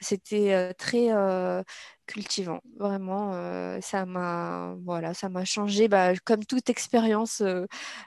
[0.00, 1.10] c'était très
[2.06, 2.60] cultivant.
[2.78, 3.32] Vraiment,
[3.80, 5.88] ça m'a voilà, ça m'a changé.
[5.88, 7.42] Bah, comme toute expérience,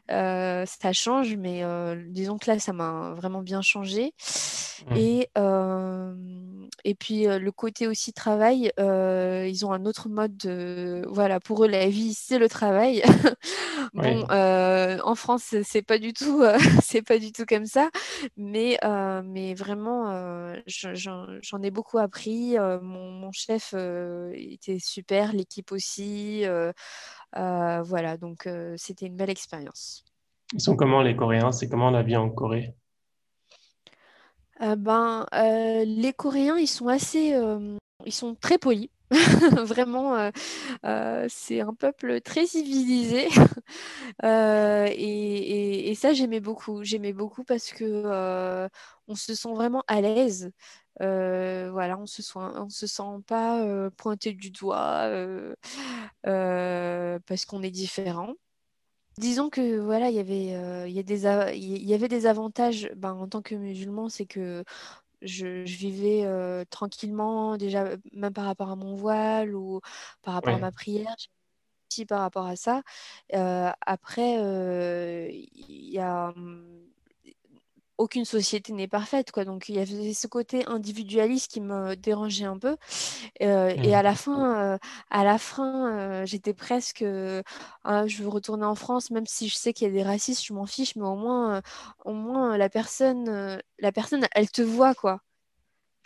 [0.10, 1.64] ça change, mais
[2.10, 4.14] disons que là, ça m'a vraiment bien changé.
[4.88, 4.96] Mmh.
[4.98, 5.30] Et,
[6.84, 11.68] et puis le côté aussi travail, ils ont un autre mode de voilà, pour eux,
[11.68, 13.04] la vie, c'est le travail.
[13.94, 16.44] bon, en France, c'est pas du tout,
[16.84, 17.90] c'est pas du tout comme ça,
[18.38, 18.78] mais,
[19.24, 22.56] mais vraiment, j'en ai beaucoup appris.
[22.58, 23.74] Mon, mon, chef
[24.34, 26.46] était super, l'équipe aussi.
[27.34, 30.04] voilà, donc c'était une belle expérience.
[30.54, 31.52] Ils sont comment les Coréens?
[31.52, 32.76] C'est comment la vie en Corée?
[34.60, 37.38] Ben, les Coréens, ils sont assez,
[38.06, 38.90] ils sont très polis.
[39.12, 40.32] Vraiment,
[41.28, 43.28] c'est un peuple très civilisé.
[44.24, 46.84] et, et, ça, j'aimais beaucoup.
[46.84, 48.68] J'aimais beaucoup parce que
[49.08, 50.52] on se sent vraiment à l'aise.
[51.00, 55.10] Voilà, on se on se sent pas pointé du doigt
[56.24, 58.34] parce qu'on est différent.
[59.18, 63.14] Disons que voilà, il y avait, il y, des, il y avait des avantages ben,
[63.14, 64.66] en tant que musulman, c'est que
[65.22, 66.26] je, vivais
[66.70, 69.80] tranquillement, déjà, même par rapport à mon voile ou
[70.22, 71.16] par rapport à ma prière,
[71.90, 72.84] aussi par rapport à ça.
[73.32, 74.36] après,
[75.32, 76.95] il y a mmh,
[77.98, 79.46] aucune société n'est parfaite, quoi.
[79.46, 82.76] Donc il y avait ce côté individualiste qui me dérangeait un peu.
[83.42, 84.16] Euh, et à la mmh.
[84.16, 84.78] fin, euh,
[85.10, 87.06] à la fin, euh, j'étais presque,
[87.84, 90.46] ah, je veux retourner en France, même si je sais qu'il y a des racistes,
[90.46, 91.62] je m'en fiche, mais au moins,
[92.04, 95.22] au moins la personne, la personne, elle te voit, quoi.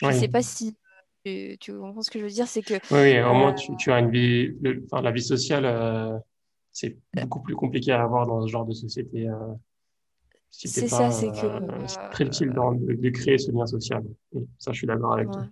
[0.00, 0.76] Je ne sais pas si
[1.24, 2.74] tu, comprends ce que je veux dire, c'est que.
[2.90, 6.22] Oui, au moins tu, tu, as une vie, enfin, la vie sociale,
[6.72, 9.28] c'est beaucoup plus compliqué à avoir dans ce genre de société
[10.50, 11.46] c'est ça, c'est que.
[11.46, 11.60] Euh,
[12.10, 14.02] très utile de, de, créer ce lien social.
[14.58, 15.46] ça, je suis d'accord avec toi.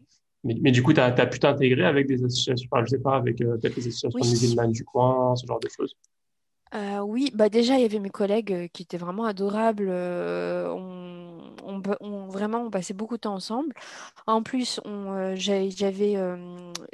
[0.44, 2.98] Mais, mais, du coup, tu as, as, pu t'intégrer avec des associations, enfin, je sais
[2.98, 4.30] pas, avec euh, peut-être les associations oui.
[4.30, 5.94] musulmanes du coin, ce genre de choses?
[6.74, 9.88] Euh, oui, bah déjà il y avait mes collègues qui étaient vraiment adorables.
[9.90, 11.42] on,
[12.00, 13.74] on, vraiment on passait beaucoup de temps ensemble.
[14.26, 14.80] En plus,
[15.34, 16.16] j'avais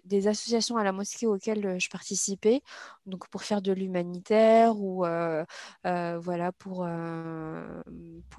[0.05, 2.63] des associations à la mosquée auxquelles je participais,
[3.07, 5.05] donc pour faire de l'humanitaire ou
[5.85, 6.87] voilà pour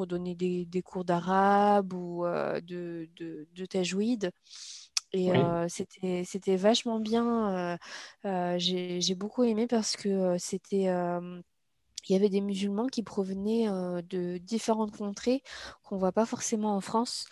[0.07, 3.47] donner des, cours d'arabe ou de, de.
[5.13, 5.29] Et
[5.69, 7.77] c'était, c'était vachement bien.
[8.23, 10.89] j'ai, j'ai beaucoup aimé parce que c'était
[12.07, 13.67] il y avait des musulmans qui provenaient
[14.09, 15.41] de différentes contrées
[15.83, 17.25] qu'on voit pas forcément en France.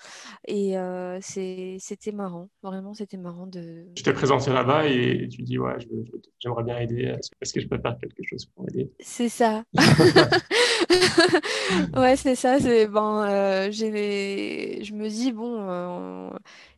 [0.48, 0.76] Et
[1.22, 3.86] c'était marrant, vraiment, c'était marrant de.
[3.96, 5.76] Tu t'es présenté là-bas et tu dis ouais,
[6.40, 7.16] j'aimerais bien aider.
[7.42, 8.92] Est-ce que je peux faire quelque chose pour aider?
[9.00, 9.64] C'est ça.
[11.96, 12.60] ouais, c'est ça.
[12.60, 13.24] C'est bon.
[13.72, 16.32] je me dis bon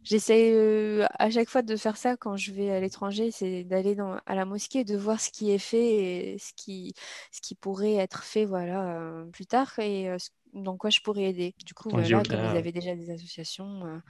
[0.06, 4.36] J'essaie à chaque fois de faire ça quand je vais à l'étranger, c'est d'aller à
[4.36, 6.94] la mosquée et de voir ce qui est fait et ce qui,
[7.32, 9.78] ce qui pourrait être fait voilà, plus tard.
[9.80, 10.18] Et euh,
[10.56, 11.54] dans quoi je pourrais aider.
[11.66, 14.02] Du coup, voilà, comme vous avez déjà des associations,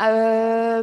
[0.00, 0.82] euh,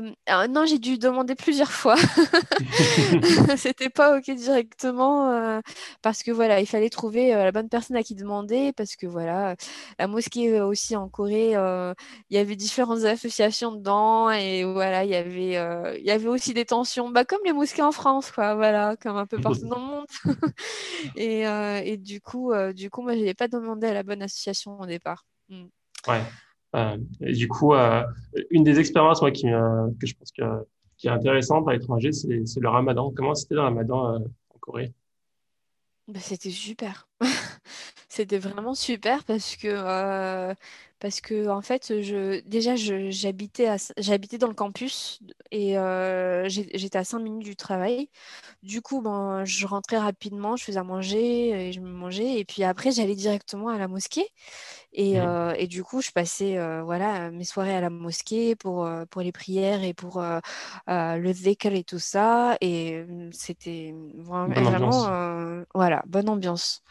[0.49, 1.95] non, j'ai dû demander plusieurs fois.
[3.57, 5.59] C'était pas OK directement euh,
[6.01, 9.07] parce que voilà, il fallait trouver euh, la bonne personne à qui demander parce que
[9.07, 9.55] voilà,
[9.99, 15.15] la mosquée aussi en Corée, il y avait différentes associations dedans et voilà, il y
[15.15, 15.41] avait
[15.99, 19.17] il y avait aussi des tensions, bah, comme les mosquées en France quoi, voilà, comme
[19.17, 20.05] un peu partout dans le monde.
[21.15, 21.41] et,
[21.91, 24.85] et, du coup, du coup, moi, je n'ai pas demandé à la bonne association au
[24.85, 25.25] départ.
[25.49, 25.65] Mm.
[26.07, 26.23] Ouais.
[26.75, 28.03] Euh, et du coup, euh,
[28.49, 30.43] une des expériences moi, qui, que je pense que,
[30.97, 33.11] qui est intéressante à l'étranger, c'est le ramadan.
[33.15, 34.93] Comment c'était le ramadan euh, en Corée?
[36.07, 37.07] Bah, C'était super.
[38.11, 40.53] c'était vraiment super parce que,
[40.99, 45.19] parce que en fait, je, déjà, j'habitais j'habitais dans le campus
[45.51, 45.75] et
[46.47, 48.09] j'étais à 5 minutes du travail.
[48.63, 52.37] Du coup, ben, je rentrais rapidement, je faisais à manger et je me mangeais.
[52.37, 54.27] Et puis après, j'allais directement à la mosquée.
[54.93, 55.21] Et, mmh.
[55.21, 59.05] euh, et, du coup, je passais euh, voilà, mes soirées à la mosquée pour, euh,
[59.05, 60.21] pour les prières et pour
[60.87, 62.57] le dhikr et tout ça.
[62.61, 66.83] Et mmh, c'était vraiment, voilà, bonne ambiance.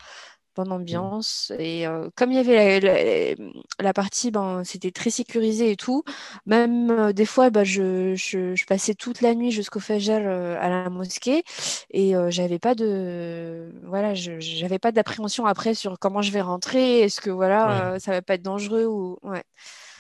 [0.57, 0.73] Bonne mmh.
[0.73, 1.53] ambiance.
[1.59, 1.85] Et
[2.17, 3.37] comme il y avait
[3.79, 6.03] la, partie, ben, c'était très sécurisé et tout,
[6.47, 10.27] même des fois, ben, je, je, passais toute la nuit jusqu'au Fajr
[10.61, 11.43] à la mosquée
[11.91, 17.21] et j'avais pas de voilà, j'avais pas d'appréhension après sur comment je vais rentrer, est-ce
[17.21, 19.43] que voilà, ça va pas être dangereux ou ouais.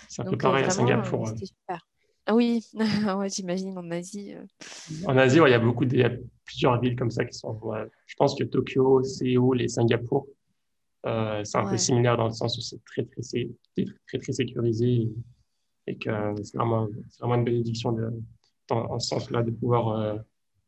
[0.09, 1.29] C'est un peu pareil à Singapour.
[1.29, 1.87] Super.
[2.27, 2.65] Ah oui,
[3.17, 4.35] ouais, j'imagine en Asie.
[5.07, 7.59] En Asie, il y a beaucoup de, plusieurs villes comme ça qui sont.
[8.07, 10.27] je pense que Tokyo, Séoul et Singapour
[11.07, 13.49] euh, c'est un peu similaire dans le sens où c'est très très, très,
[14.07, 15.09] très, très, sécurisé
[15.87, 16.11] et, que
[16.43, 18.11] c'est vraiment, vraiment une bénédiction de,
[18.69, 20.17] dans, ce sens-là de pouvoir euh,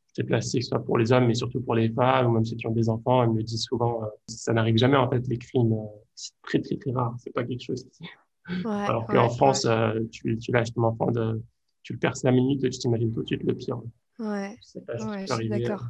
[0.09, 2.45] se déplacer, que ce soit pour les hommes, mais surtout pour les femmes, ou même
[2.47, 3.23] ceux qui ont des enfants.
[3.23, 5.77] Elles me disent souvent, euh, ça n'arrive jamais en fait, les crimes,
[6.15, 7.87] c'est très très très rare, c'est pas quelque chose.
[8.65, 9.69] Alors qu'en France,
[10.11, 11.43] tu, tu lâches ton enfant, de,
[11.83, 13.81] tu le perds la minute, tu t'imagines tout de suite le pire.
[14.19, 14.57] Ouais,
[14.89, 15.85] ouais je suis d'accord.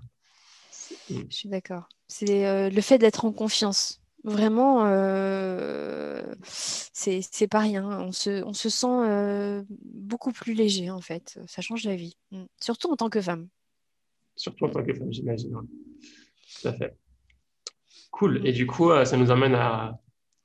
[1.09, 1.89] Je suis d'accord.
[2.09, 4.02] C'est le fait d'être en confiance.
[4.25, 8.01] Vraiment, euh, c'est pas rien.
[8.01, 11.41] On se, on se sent euh, beaucoup plus léger, en fait.
[11.47, 12.17] Ça change la vie.
[12.31, 12.45] Mm.
[12.61, 13.49] Surtout en tant que femme.
[14.37, 15.53] Surtout en tant que femme, j'imagine.
[16.61, 16.97] Tout à fait.
[18.13, 18.47] Cool.
[18.47, 19.99] Et du coup, euh, ça nous amène à,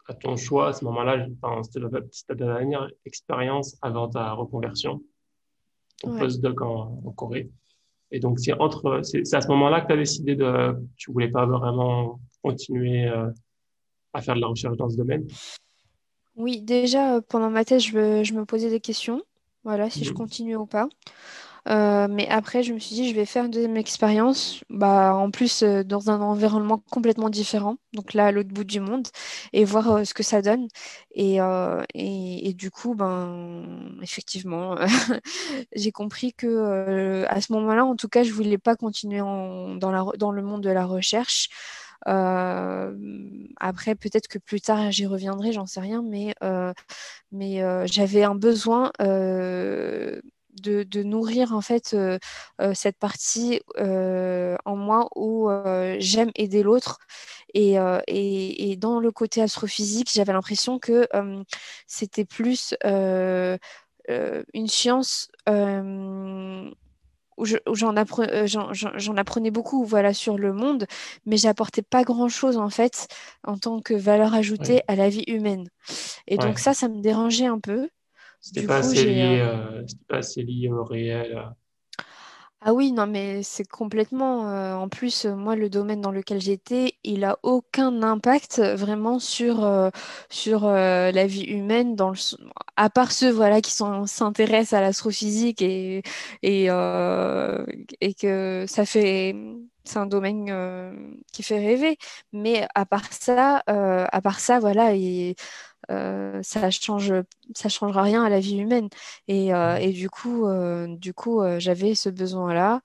[0.08, 1.28] à ton choix à ce moment-là.
[1.64, 1.86] C'était
[2.28, 5.04] ta dernière expérience avant ta reconversion,
[6.02, 7.52] ton postdoc en, en, Corée.
[8.10, 11.30] Et donc, c'est entre, c'est à ce moment-là que tu as décidé de, tu voulais
[11.30, 13.30] pas vraiment continuer euh,
[14.18, 15.26] à faire de la recherche dans ce domaine
[16.36, 19.22] Oui, déjà, euh, pendant ma thèse, je me, je me posais des questions.
[19.64, 20.18] Voilà, si je mhm.
[20.18, 20.88] continue ou pas.
[21.68, 25.32] Euh, mais après, je me suis dit, je vais faire une deuxième expérience, bah, en
[25.32, 29.06] plus euh, dans un environnement complètement différent, donc là, à l'autre bout du monde,
[29.52, 30.70] et voir ce que ça donne.
[31.12, 31.40] Et,
[31.94, 33.66] et, et, du coup, ben,
[34.02, 34.78] effectivement,
[35.76, 39.92] j'ai compris que à ce moment-là, en tout cas, je voulais pas continuer en, dans,
[39.92, 41.50] la, dans le monde de la recherche.
[42.06, 46.36] Après, peut-être que plus tard, j'y reviendrai, j'en sais rien, mais,
[47.32, 50.22] mais j'avais un besoin de,
[51.04, 51.96] nourrir en fait
[52.74, 55.50] cette partie en moi où
[56.00, 57.00] j'aime aider l'autre.
[57.54, 61.08] Et, et, dans le côté astrophysique, j'avais l'impression que
[61.88, 62.76] c'était plus
[64.54, 65.30] une science
[67.38, 70.88] où euh, j'en apprenais, beaucoup voilà, sur le monde,
[71.26, 73.08] mais j'apportais pas grand-chose en fait
[73.44, 75.70] en tant que valeur ajoutée à la vie humaine.
[76.28, 77.90] Et donc ça, ça me dérangeait un peu.
[78.40, 81.44] C'était pas, assez lié, euh, euh, pas assez lié au réel.
[82.62, 84.42] Ah oui, non, mais c'est complètement.
[84.82, 91.28] En plus, moi, le domaine dans lequel j'étais, il a aucun impact vraiment sur, la
[91.28, 92.14] vie humaine, dans
[92.76, 96.02] à part ceux voilà, qui s'intéressent à l'astrophysique et,
[98.20, 99.36] que ça fait.
[99.88, 100.48] C'est un domaine
[101.34, 101.98] qui fait rêver.
[102.34, 105.36] Mais à part ça, à part ça, voilà, et,
[105.90, 107.14] euh, ça change
[107.56, 108.90] ça changera rien à la vie humaine.
[109.28, 112.82] Et, euh, et du coup euh, du coup j'avais ce besoin là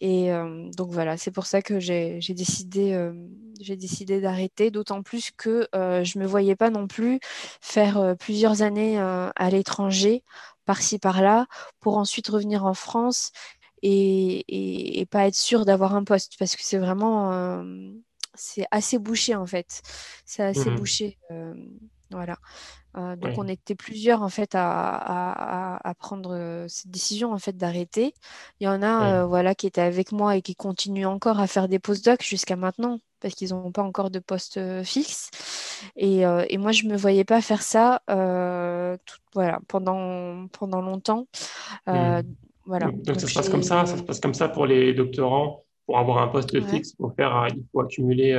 [0.00, 0.28] et
[0.76, 3.10] donc voilà c'est pour ça que j'ai décidé
[3.60, 4.70] j'ai décidé d'arrêter.
[4.70, 7.18] D'autant plus que je me voyais pas non plus
[7.60, 10.22] faire plusieurs années à l'étranger
[10.66, 11.46] par-ci par-là
[11.80, 13.32] pour ensuite revenir en France
[13.82, 17.62] et, et, pas être sûr d'avoir un poste parce que c'est vraiment
[18.34, 19.82] c'est assez bouché en fait
[20.24, 21.18] c'est assez mmh bouché
[22.10, 22.36] voilà.
[22.96, 27.56] Euh, donc on était plusieurs en fait à, à, prendre euh, cette décision en fait
[27.56, 28.14] d'arrêter.
[28.60, 31.46] Il y en a euh, voilà qui étaient avec moi et qui continuent encore à
[31.46, 35.30] faire des post-docs jusqu'à maintenant parce qu'ils n'ont pas encore de poste fixe.
[35.96, 41.26] Et, et, moi je me voyais pas faire ça tout, voilà pendant pendant longtemps.
[41.86, 42.22] Mmh.
[42.66, 42.90] Voilà.
[42.90, 45.98] Donc, ça se passe comme ça, ça se passe comme ça pour les doctorants pour
[45.98, 48.32] avoir un poste fixe pour faire il faut accumuler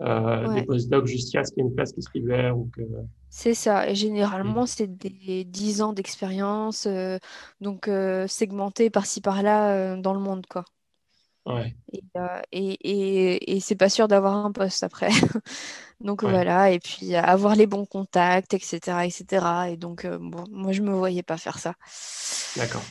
[0.00, 2.58] euh, des postdocs jusqu'à ce qu'il y ait une place qui se libère.
[2.58, 2.82] Ou que...
[3.30, 3.88] C'est ça.
[3.88, 7.18] Et généralement, c'est des 10 ans d'expérience, euh,
[7.60, 10.46] donc euh, segmentés par-ci par-là dans le monde.
[10.46, 10.64] quoi.
[11.46, 11.76] Ouais.
[11.92, 12.02] Et,
[12.52, 15.10] et, et, et c'est pas sûr d'avoir un poste après.
[16.00, 18.80] donc voilà, et puis avoir les bons contacts, etc.
[19.04, 19.46] etc.
[19.70, 21.74] Et donc, bon, moi, je me voyais pas faire ça.
[22.56, 22.82] D'accord.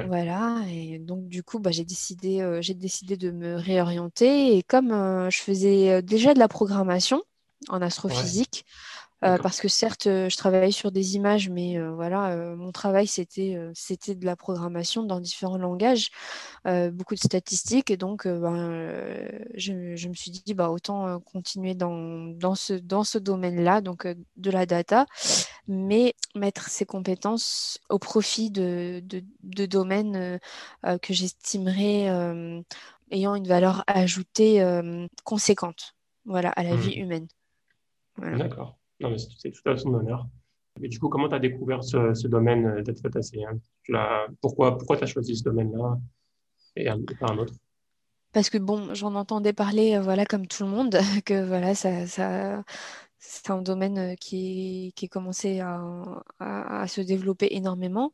[0.00, 4.56] Voilà, et donc du coup, bah, j'ai décidé, euh, j'ai décidé de me réorienter.
[4.56, 7.22] Et comme euh, je faisais euh, déjà de la programmation
[7.68, 8.64] en astrophysique,
[9.20, 14.24] parce que certes, je travaillais sur des images, mais voilà, mon travail, c'était c'était de
[14.24, 16.10] la programmation dans différents langages,
[16.64, 17.90] beaucoup de statistiques.
[17.90, 23.04] Et donc, ben, je, je, me suis dit, bah, autant continuer dans, dans ce, dans
[23.04, 25.06] ce domaine-là, donc de la data
[25.68, 30.38] mais mettre ses compétences au profit de, de, domaines euh,
[30.86, 32.60] euh, que j'estimerais euh,
[33.10, 34.64] ayant une valeur ajoutée
[35.24, 35.94] conséquente.
[36.24, 37.02] voilà, à la vie hmm.
[37.02, 37.28] humaine.
[38.18, 38.77] D'accord.
[39.00, 40.26] Non, c'est tout à son honneur.
[40.80, 43.60] Du coup, comment tu as découvert ce, domaine d'être science
[44.40, 45.98] Pourquoi, pourquoi tu as choisi ce domaine-là
[46.76, 47.54] et, pas un autre?
[48.32, 53.50] Parce que bon, j'en entendais parler, euh, voilà, comme tout le monde, que voilà, c'est
[53.50, 55.82] un domaine euh, qui, qui commencé à,
[56.38, 58.12] à, se développer énormément.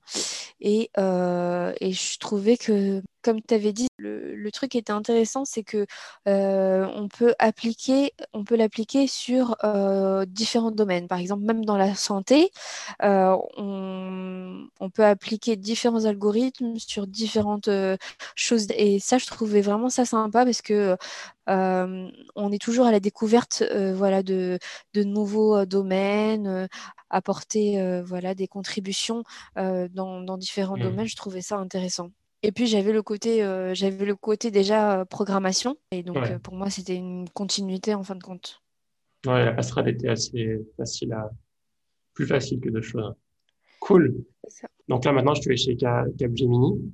[0.64, 5.44] Euh, et je trouvais que, comme tu avais dit, le, le, truc qui était intéressant,
[5.44, 5.86] c'est que
[6.28, 11.08] euh, on peut appliquer, on peut l'appliquer sur euh, différents domaines.
[11.08, 12.50] Par exemple, même dans la santé,
[13.02, 17.70] euh, on, on, peut appliquer différents algorithmes sur différentes
[18.36, 18.66] choses.
[18.76, 20.96] Et ça, je trouvais vraiment ça sympa parce que
[21.48, 24.58] euh, on est toujours à la découverte euh, voilà, de,
[24.94, 26.68] de nouveaux euh, domaines,
[27.10, 29.22] apporter voilà, des contributions
[29.56, 30.82] dans, dans, différents mmh.
[30.82, 31.06] domaines.
[31.06, 32.10] Je trouvais ça intéressant.
[32.46, 33.38] Et puis j'avais le côté,
[33.72, 35.76] j'avais le côté déjà programmation.
[35.90, 38.62] Et donc pour moi, c'était une continuité en fin de compte.
[39.26, 41.30] Ouais, la passerelle était assez facile à,
[42.12, 43.14] plus facile que d'autres choses.
[43.80, 44.14] Cool.
[44.88, 46.92] Donc là maintenant, je vais chez Capgemini.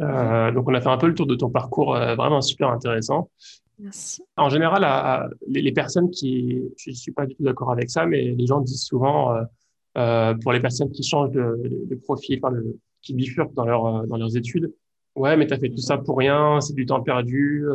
[0.00, 2.70] Euh, donc, on a fait un peu le tour de ton parcours, euh, vraiment super
[2.70, 3.30] intéressant.
[3.78, 4.22] Merci.
[4.36, 8.22] En général, les, personnes qui, je ne suis pas du tout d'accord avec ça, mais
[8.22, 9.34] les gens disent souvent,
[9.98, 12.56] euh, pour les personnes qui changent de, profil, enfin,
[13.02, 14.72] qui bifurquent dans, leur, dans leurs études,
[15.14, 17.66] ouais, mais tu as fait tout ça pour rien, c'est du temps perdu,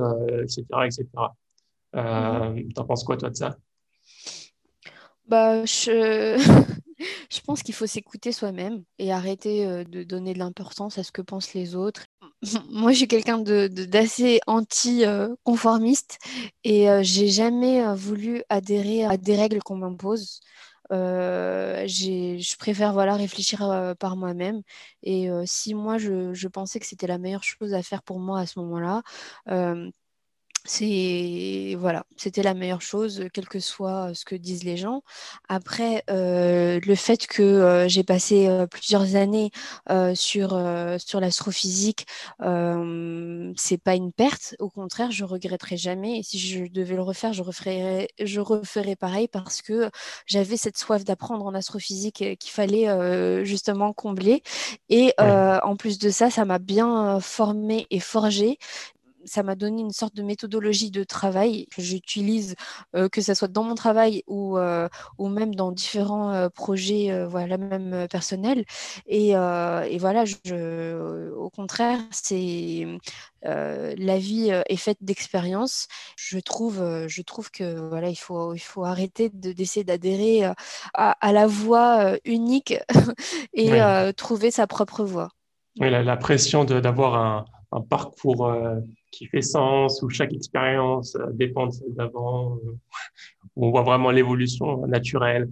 [0.42, 1.06] etc., etc.
[1.94, 2.74] Mm-hmm.
[2.74, 3.58] T'en penses quoi, toi, de ça?
[5.28, 6.38] Bah, je...
[7.30, 11.12] Je pense qu'il faut s'écouter soi-même et arrêter euh, de donner de l'importance à ce
[11.12, 12.06] que pensent les autres.
[12.70, 16.18] Moi, je suis quelqu'un d'assez anti-conformiste
[16.64, 20.40] et euh, j'ai jamais euh, voulu adhérer à des règles qu'on m'impose.
[20.90, 24.62] Je préfère voilà, réfléchir par moi-même.
[25.04, 28.40] Et si moi, je, je, pensais que c'était la meilleure chose à faire pour moi
[28.42, 29.04] à ce moment-là,
[30.68, 35.02] c'est voilà, c'était la meilleure chose, quel que soit ce que disent les gens.
[35.48, 39.52] Après, euh, le fait que euh, j'ai passé euh, plusieurs années
[40.14, 40.50] sur
[41.00, 42.06] sur l'astrophysique,
[42.40, 44.56] c'est pas une perte.
[44.60, 46.20] Au contraire, je regretterai jamais.
[46.20, 49.90] Et si je devais le refaire, je referais je referais pareil parce que
[50.26, 54.44] j'avais cette soif d'apprendre en astrophysique qu'il fallait justement combler.
[54.90, 58.60] Et en plus de ça, ça m'a bien formé et forgé
[59.26, 62.56] ça m'a donné une sorte de méthodologie de travail que j'utilise,
[62.96, 64.88] euh, que ce soit dans mon travail ou, euh,
[65.18, 68.66] ou même dans différents euh, projets voilà, même personnels.
[69.06, 72.86] Et, et voilà, je, au contraire, c'est
[73.44, 75.88] la vie est faite d'expériences.
[76.16, 80.46] Je trouve, je trouve que voilà, il faut, il faut arrêter d'essayer d'adhérer
[80.94, 82.76] à, à, la voie unique
[83.54, 83.80] et
[84.16, 85.30] trouver sa propre voie.
[85.80, 88.52] Oui, la, la pression d'avoir un, un, parcours
[89.12, 92.78] qui fait sens, où chaque expérience euh, dépend de celle d'avant, euh,
[93.56, 95.50] où on voit vraiment l'évolution naturelle.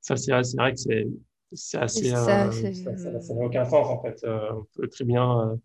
[0.00, 1.06] Ça, c'est vrai que c'est
[1.52, 4.24] c'est assez, ça, euh, ça n'a aucun sens en fait.
[4.24, 5.58] on peut très bien,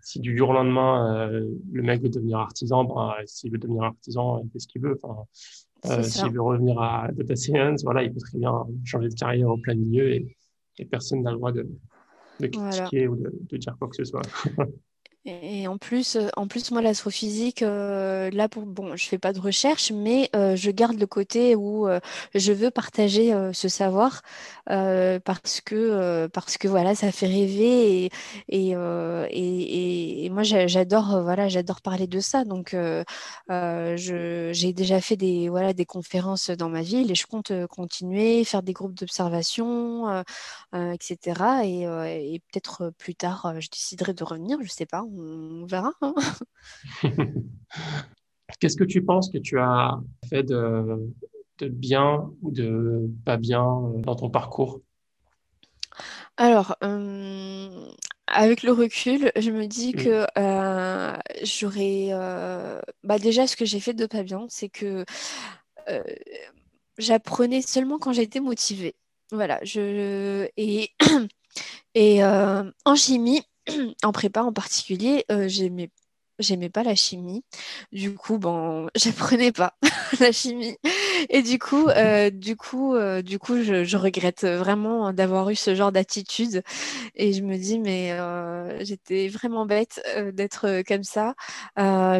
[0.00, 4.40] si du jour au lendemain, le mec veut devenir artisan, ben, s'il veut devenir artisan,
[4.42, 4.98] il fait ce qu'il veut.
[5.02, 9.50] Enfin, s'il veut revenir à data science, voilà, il peut très bien changer de carrière
[9.50, 10.36] au plein milieu et,
[10.90, 11.68] personne n'a le droit de,
[12.40, 14.22] de critiquer ou de, de, dire quoi que ce soit.
[15.28, 19.32] Et en plus, euh, en plus moi, l'astrophysique, euh, là, pour, bon, je fais pas
[19.32, 21.88] de recherche, mais euh, je garde le côté où
[22.34, 24.22] je veux partager ce savoir
[24.66, 28.10] parce que, parce que voilà, ça fait rêver et,
[28.48, 28.70] et,
[29.30, 32.44] et, et moi, j'adore, voilà, j'adore parler de ça.
[32.44, 32.76] Donc,
[33.48, 38.62] j'ai déjà fait des, voilà, des conférences dans ma ville et je compte continuer, faire
[38.62, 40.22] des groupes d'observation,
[40.74, 41.64] etc.
[41.66, 41.82] Et,
[42.34, 45.02] et peut-être plus tard, je déciderai de revenir, je sais pas
[45.66, 45.92] verra.
[46.02, 46.14] Hein.
[48.60, 49.98] Qu'est-ce que tu penses que tu as
[50.28, 51.10] fait de,
[51.62, 54.80] bien ou de pas bien euh, dans ton parcours?
[56.36, 57.88] Alors, euh,
[58.26, 59.96] avec le recul, je me dis mm.
[59.96, 62.10] que euh, j'aurais...
[63.04, 65.04] bah déjà, ce que j'ai fait de pas bien, c'est que
[66.98, 68.94] j'apprenais seulement quand j'étais motivée.
[69.32, 70.48] Voilà, je...
[70.56, 70.90] Et,
[71.94, 73.42] et en chimie,
[74.02, 75.90] en prépa en particulier, euh, j'aimais
[76.38, 77.44] j'aimais pas la chimie.
[77.92, 79.74] Du coup, bon, j'apprenais pas
[80.20, 80.76] la chimie.
[81.30, 85.74] Et du coup, euh, du coup, euh, du coup, je, regrette vraiment d'avoir eu ce
[85.74, 86.62] genre d'attitude.
[87.14, 88.16] Et je me dis, mais
[88.84, 90.02] j'étais vraiment bête
[90.34, 91.34] d'être comme ça.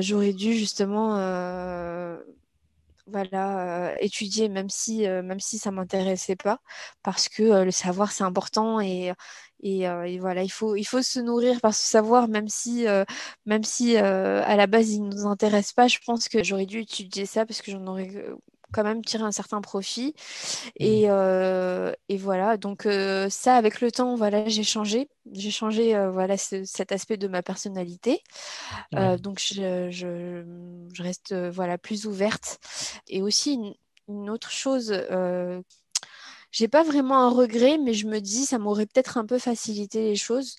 [0.01, 1.17] J'aurais dû justement
[3.07, 6.61] voilà, étudier même si, même si ça ne m'intéressait pas,
[7.03, 9.13] parce que le savoir, c'est important et,
[9.63, 12.87] et, voilà, il faut, il faut se nourrir par ce savoir, même si,
[13.47, 15.89] même si à la base, il ne nous intéresse pas.
[15.89, 18.11] Je pense que j'aurais dû étudier ça parce que j'en aurais
[18.73, 20.15] quand même tiré un certain profit.
[20.77, 21.93] Et, mmh.
[22.09, 22.89] et voilà, donc
[23.29, 25.09] ça, avec le temps, voilà, j'ai changé.
[25.33, 28.23] J'ai changé voilà, cet aspect de ma personnalité.
[28.93, 30.45] donc, je, je,
[30.93, 32.59] je, reste voilà, plus ouverte.
[33.09, 33.75] Et aussi, une,
[34.09, 34.93] une autre chose
[36.57, 40.01] j'ai pas vraiment un regret, mais je me dis ça m'aurait peut-être un peu facilité
[40.03, 40.57] les choses.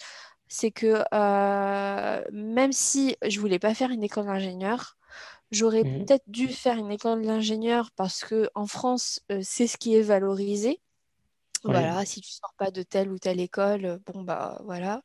[0.47, 4.96] C'est que euh, même si je voulais pas faire une école d'ingénieur,
[5.51, 6.05] j'aurais mmh.
[6.05, 10.01] peut-être dû faire une école d'ingénieur parce que en France, euh, c'est ce qui est
[10.01, 10.79] valorisé.
[11.63, 15.01] Voilà, si tu sors pas de telle ou telle école, euh, bon bah voilà.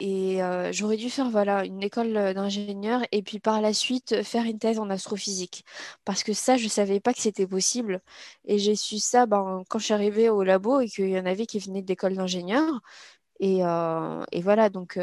[0.00, 4.44] Et euh, j'aurais dû faire voilà une école d'ingénieur et puis par la suite faire
[4.44, 5.64] une thèse en astrophysique
[6.04, 8.02] parce que ça je savais pas que c'était possible
[8.44, 11.26] et j'ai su ça ben, quand je suis arrivée au labo et qu'il y en
[11.26, 12.80] avait qui venaient de l'école d'ingénieur.
[13.40, 14.98] Et, euh, et, voilà, donc,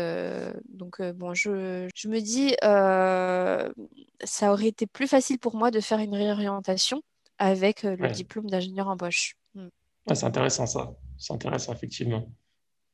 [0.69, 2.55] donc bon, je, je, me dis,
[4.23, 7.01] ça aurait été plus facile pour moi de faire une réorientation
[7.38, 9.36] avec le diplôme d'ingénieur embauche.
[9.55, 9.67] Mm
[10.13, 10.93] c'est intéressant ça.
[11.17, 12.29] C'est intéressant, effectivement.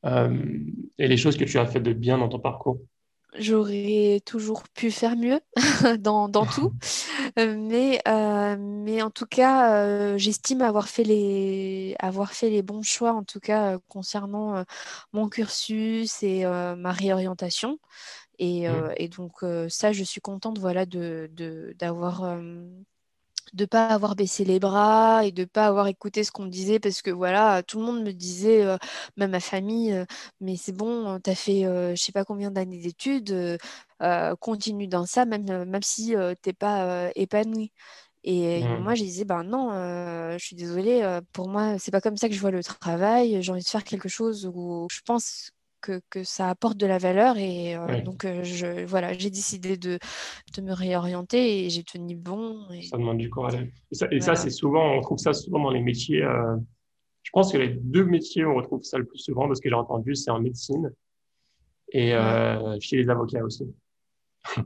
[0.05, 0.59] Euh,
[0.97, 2.79] et les choses que tu as fait de bien dans ton parcours
[3.35, 5.39] J'aurais toujours pu faire mieux
[5.99, 6.73] dans, dans, tout.
[7.37, 12.83] Euh, mais, euh, mais en tout cas, j'estime avoir, fait les, avoir fait les bons
[12.83, 14.63] choix, en tout cas, concernant
[15.13, 17.79] mon cursus et ma réorientation.
[18.39, 18.93] Et, mmh.
[18.97, 19.33] et donc,
[19.69, 22.85] ça, je suis contente voilà, d'avoir de, de
[23.65, 27.01] pas avoir baissé les bras et de pas avoir écouté ce qu'on me disait parce
[27.01, 28.77] que voilà tout le monde me disait euh,
[29.17, 30.05] même ma famille euh,
[30.41, 33.57] mais c'est bon tu as fait euh, je sais pas combien d'années d'études
[34.39, 37.71] continue dans ça même même si t'es pas épanoui
[38.23, 38.83] et mmh.
[38.83, 39.71] moi je disais ben non
[40.37, 43.51] je suis désolée pour moi c'est pas comme ça que je vois le travail j'ai
[43.51, 47.37] envie de faire quelque chose où je pense que, que, ça apporte de la valeur.
[47.37, 49.99] Et euh, donc, euh, je, voilà, j'ai décidé de,
[50.55, 52.67] de, me réorienter et j'ai tenu bon.
[52.71, 52.83] Et...
[52.83, 53.55] Ça demande du courage.
[54.11, 56.23] Et ça, c'est souvent, on trouve ça souvent dans les métiers.
[56.23, 56.55] Euh,
[57.23, 59.69] je pense que les deux métiers où on retrouve ça le plus souvent, parce que
[59.69, 60.91] j'ai entendu, c'est en médecine
[61.93, 62.13] et
[62.79, 63.65] chez les avocats aussi.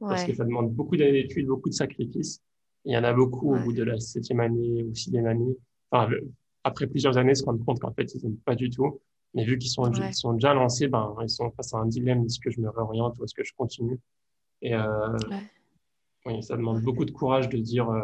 [0.00, 2.42] parce que ça demande beaucoup d'années d'études, beaucoup de sacrifices.
[2.84, 5.56] Il y en a beaucoup au bout de la septième année ou sixième année.
[5.90, 6.12] Enfin,
[6.62, 9.00] après plusieurs années, se rendre compte qu'en fait, ils n'aiment pas du tout.
[9.36, 12.24] Mais vu qu'ils sont, sont déjà lancés, ben, ils sont face à un dilemme.
[12.24, 14.00] Est-ce que je me réoriente ou est-ce que je continue?
[14.62, 15.16] Et euh,
[16.24, 18.00] oui, ça demande beaucoup de courage de dire euh,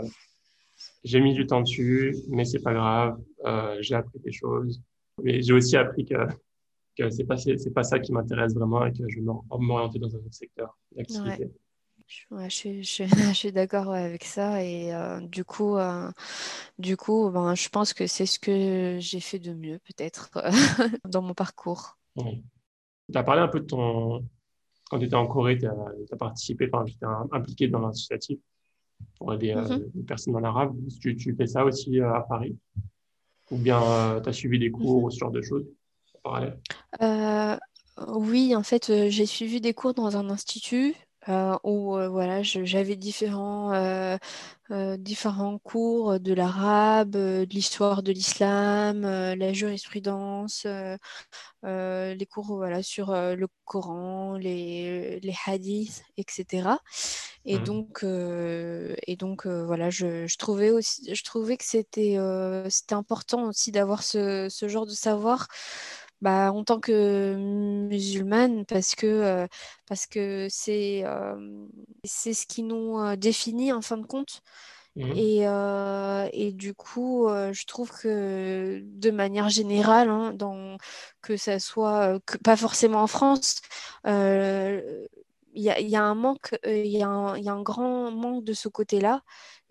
[1.04, 4.82] j'ai mis du temps dessus, mais c'est pas grave, euh, j'ai appris des choses.
[5.22, 6.14] Mais j'ai aussi appris que,
[6.98, 9.26] que c'est pas, c'est pas ça qui m'intéresse vraiment et que je vais
[9.58, 11.50] m'orienter dans un autre secteur d'activité.
[12.48, 14.92] Je, je, suis d'accord avec ça et
[15.22, 15.76] du coup,
[16.78, 20.30] du coup ben, je pense que c'est ce que j'ai fait de mieux peut-être
[21.08, 21.98] dans mon parcours.
[22.16, 24.24] Tu as parlé un peu de ton...
[24.90, 28.38] Quand tu étais en Corée, tu as, participé, enfin, tu étais impliqué dans l'associatif
[29.16, 30.76] pour aider mmh les personnes en arabe.
[31.00, 32.56] Tu, tu fais ça aussi à Paris?
[33.50, 35.66] Ou bien tu as suivi des cours mmh ou ce genre de choses
[38.08, 40.94] Oui, en fait, j'ai suivi des cours dans un institut
[41.28, 44.18] euh, où euh, voilà, j'avais différents, euh,
[44.96, 50.66] différents cours de l'arabe, de l'histoire de l'islam, la jurisprudence,
[51.62, 56.70] les cours voilà, sur le Coran, les, les hadiths, etc.
[57.44, 57.64] Et mmh.
[57.64, 62.16] donc, et donc voilà, je, je, trouvais aussi, je trouvais que c'était
[62.68, 65.48] c'était important aussi d'avoir ce, ce, genre de savoir
[66.22, 69.46] bah, en tant que musulmane parce que euh,
[69.86, 71.36] parce que c'est euh,
[72.04, 74.42] c'est ce qui nous définit en fin de compte.
[74.94, 75.12] Mmh.
[75.16, 75.46] Et,
[76.34, 80.76] et, du coup, je trouve que de manière générale, hein, dans,
[81.22, 83.62] que ça soit que, pas forcément en France,
[85.54, 88.52] il y a, y, a un manque, il y, y, a un grand manque de
[88.52, 89.22] ce côté-là.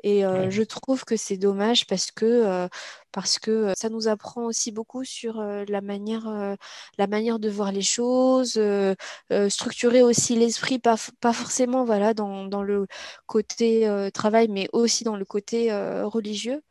[0.03, 2.67] Et je trouve que c'est dommage parce que,
[3.11, 6.55] parce que ça nous apprend aussi beaucoup sur la, manière,
[6.97, 8.59] la manière de voir les choses,
[9.49, 12.87] structurer aussi l'esprit, pas, pas forcément voilà, dans, dans le
[13.27, 15.71] côté travail, mais aussi dans le côté
[16.03, 16.61] religieux.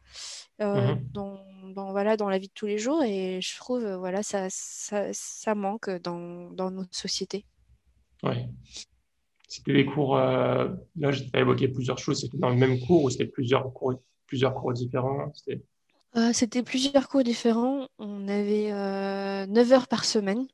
[0.61, 1.39] Mmh dans,
[1.73, 5.07] dans, voilà, dans la vie de tous les jours et je trouve voilà ça, ça,
[5.13, 7.47] ça manque dans, dans notre société.
[8.23, 8.47] Oui.
[9.51, 12.21] C'était des cours, euh, là, j'ai évoqué plusieurs choses.
[12.21, 13.95] C'était dans le même cours ou c'était plusieurs cours,
[14.29, 15.33] plusieurs cours différents?
[16.17, 17.89] Euh, C'était plusieurs cours différents.
[17.99, 20.47] On avait euh, 9 heures par semaine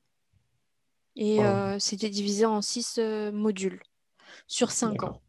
[1.14, 2.98] et euh, c'était divisé en 6
[3.34, 3.82] modules
[4.46, 5.20] sur 5 ans.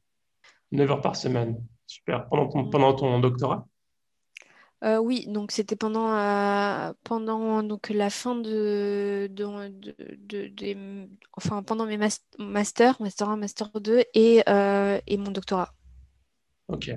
[0.72, 1.61] 9 heures par semaine.
[1.88, 2.30] Super.
[2.30, 3.68] Pendant ton, doctorat?
[4.84, 11.97] Euh, oui, donc c'était pendant, euh, pendant donc la fin de, de, enfin pendant mes
[11.97, 15.73] masters, master 1, master 2 et, euh, et mon doctorat.
[16.67, 16.91] Ok,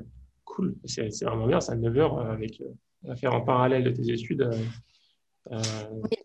[0.45, 0.77] cool.
[0.85, 2.63] C'est vraiment bien, ça 9 heures avec
[3.09, 4.51] à faire en parallèle de tes études.
[5.51, 6.17] Oui.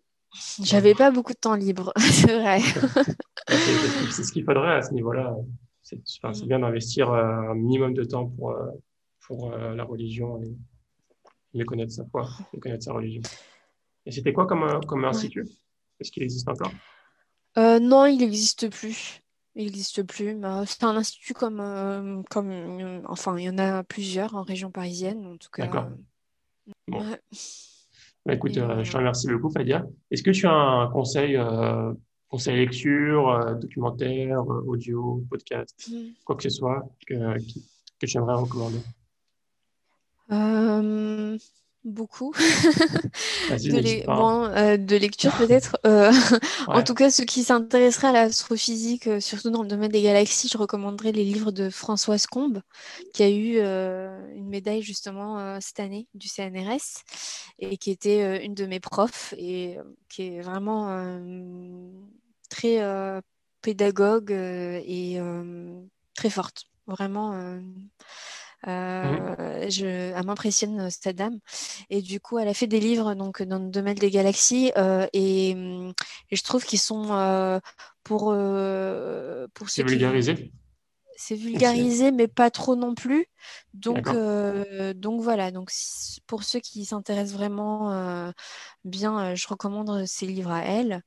[0.61, 2.59] J'avais pas beaucoup de temps libre, c'est vrai.
[4.11, 5.33] c'est ce qu'il faudrait à ce niveau-là.
[5.81, 6.47] C'est mm.
[6.47, 8.53] bien d'investir un minimum de temps pour,
[9.21, 10.53] pour la religion et
[11.55, 13.21] mieux connaître sa foi, mieux connaître sa religion.
[14.05, 15.47] Et c'était quoi comme, comme institut?
[15.99, 16.71] Est-ce qu'il existe encore?
[17.57, 19.21] Euh, Non, il n'existe plus.
[19.55, 20.37] Il n'existe plus.
[20.65, 22.51] C'est un institut comme, euh, comme.
[22.51, 25.63] Euh, enfin, il y en a plusieurs en région parisienne, en tout cas.
[25.63, 25.87] D'accord.
[26.87, 27.05] Bon.
[28.25, 29.85] Bah, écoute, je te remercie beaucoup, Fadia.
[30.11, 31.39] Est-ce que tu as un conseil,
[32.27, 36.09] conseil lecture, documentaire, audio, podcast, mm.
[36.25, 37.13] quoi que ce soit que,
[37.99, 38.79] que tu aimerais recommander?
[40.31, 41.37] Euh,
[41.83, 42.33] beaucoup.
[43.49, 45.77] de, bon, euh, de, lecture peut-être.
[45.85, 46.11] Euh,
[46.67, 50.57] en tout cas, ceux qui s'intéresseraient à l'astrophysique, surtout dans le domaine des galaxies, je
[50.57, 52.61] recommanderais les livres de Françoise Combe,
[53.13, 57.03] qui a eu une médaille justement cette année du CNRS
[57.59, 59.77] et qui était une de mes profs et
[60.09, 61.19] qui est vraiment
[62.49, 62.81] très
[63.61, 65.19] pédagogue et
[66.15, 66.65] très forte.
[66.87, 67.59] Vraiment
[68.67, 71.39] euh, je, elle m'impressionne euh, cette dame.
[71.89, 75.07] Et du coup, elle a fait des livres donc dans le domaine des galaxies euh,
[75.13, 75.55] et,
[76.31, 77.61] je trouve qu'ils sont
[78.03, 78.35] pour
[79.53, 80.51] pour C'est vulgarisé.
[81.17, 83.27] C'est vulgarisé, mais pas trop non plus.
[83.73, 84.09] Donc,
[84.95, 85.51] donc voilà.
[85.51, 85.71] Donc
[86.27, 88.33] pour ceux qui s'intéressent vraiment
[88.83, 91.01] bien, je recommande ces livres à elle.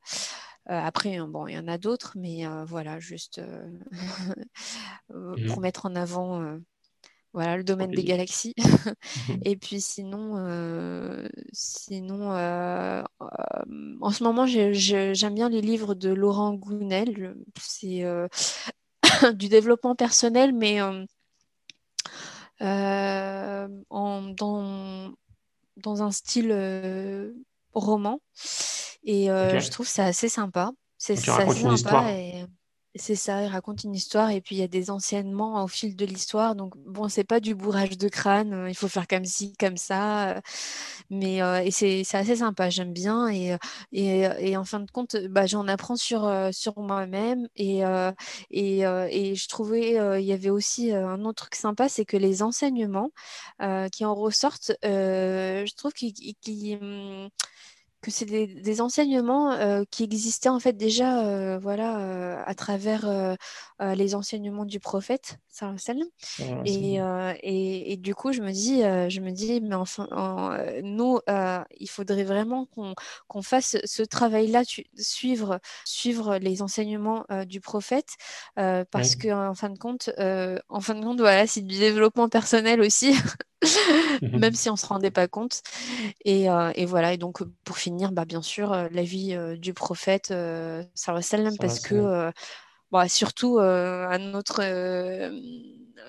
[0.67, 3.41] après, bon, il y en a d'autres, mais voilà, juste
[5.49, 6.59] pour mettre en avant
[7.35, 8.55] voilà, le domaine des galaxies.
[9.45, 13.27] et puis sinon, euh, sinon euh, euh,
[14.01, 17.37] en ce moment, j'aime bien les livres de Laurent Gounel.
[17.61, 18.05] C'est
[19.35, 21.05] du développement personnel, mais en,
[23.91, 25.13] dans,
[25.77, 27.35] dans un style
[27.75, 28.21] roman.
[29.05, 30.73] Et je trouve ça assez sympa.
[30.97, 32.11] C'est assez sympa.
[32.13, 32.45] Et...
[32.99, 35.95] C'est ça, il raconte une histoire et puis il y a des enseignements au fil
[35.97, 36.57] de l'histoire.
[36.57, 39.77] Donc, bon, c'est pas du bourrage de crâne, euh, il faut faire comme ci, comme
[39.77, 40.31] ça.
[40.31, 40.41] Euh,
[41.11, 43.29] mais euh, c'est assez sympa, j'aime bien.
[43.29, 43.57] Et,
[43.93, 47.49] et, en fin de compte, bah, j'en apprends sur, sur moi-même.
[47.57, 47.83] Et,
[48.51, 52.43] et, et, je trouvais, il y avait aussi un autre truc sympa, c'est que les
[52.43, 53.11] enseignements
[53.93, 57.31] qui en ressortent, je trouve qu'ils
[58.11, 63.37] c'est des, enseignements euh, qui existaient en fait déjà euh, voilà euh, à travers
[63.81, 65.39] les enseignements du prophète
[66.65, 66.99] et,
[67.43, 70.09] et, et, du coup je me dis je me dis mais enfin
[70.83, 72.67] nous il faudrait vraiment
[73.29, 74.63] qu'on fasse ce travail là
[74.97, 78.17] suivre suivre les enseignements du prophète
[78.55, 82.81] parce que en fin de compte en fin de compte voilà c'est du développement personnel
[82.81, 83.15] aussi
[84.23, 85.63] même si on ne se rendait pas compte.
[86.25, 89.57] Et, euh, et, voilà, et donc pour finir, bah, bien sûr, euh, la vie euh,
[89.57, 90.83] du prophète, euh,
[91.59, 92.31] parce que
[92.91, 94.63] bah, surtout à notre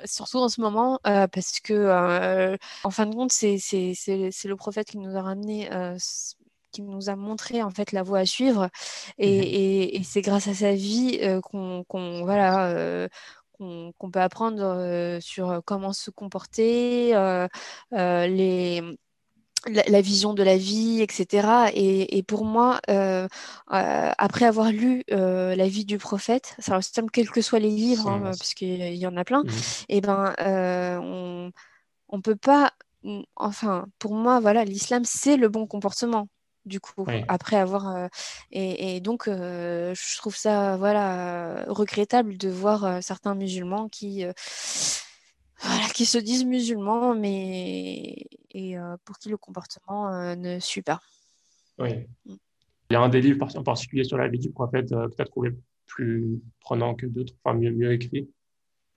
[0.06, 5.16] surtout en ce moment, parce que en fin de compte, c'est le prophète qui nous
[5.18, 5.70] a ramené,
[6.72, 8.70] qui nous a montré en fait la voie à suivre,
[9.18, 11.84] et, mmh et, et c'est grâce à sa vie qu'on
[12.24, 13.10] voilà
[13.58, 17.14] qu'on peut apprendre sur comment se comporter,
[17.92, 18.82] les,
[19.68, 21.72] la, vision de la vie, etc.
[21.74, 22.80] Et, pour moi,
[23.68, 26.80] après avoir lu la vie du prophète, ça,
[27.12, 29.50] quels que soient les livres, hein, parce qu'il y en a plein, mmh.
[29.90, 30.34] et eh ben,
[32.10, 32.74] on ne peut pas,
[33.36, 36.28] enfin, pour moi, voilà, l'islam, c'est le bon comportement
[36.66, 37.96] du coup, après avoir.
[37.96, 38.08] Euh,
[38.52, 44.24] et, donc, euh, je trouve ça voilà, regrettable de voir euh, certains musulmans qui,
[45.62, 48.76] voilà, qui se disent musulmans, mais et,
[49.06, 51.00] pour qui le comportement ne suit pas.
[51.78, 52.08] Oui.
[52.26, 52.36] Mm.
[52.92, 55.22] Il y a un des livres en particulier sur la vie du prophète que tu
[55.22, 55.52] as trouvé
[55.86, 58.30] plus prenant que d'autres, enfin mieux, mieux écrit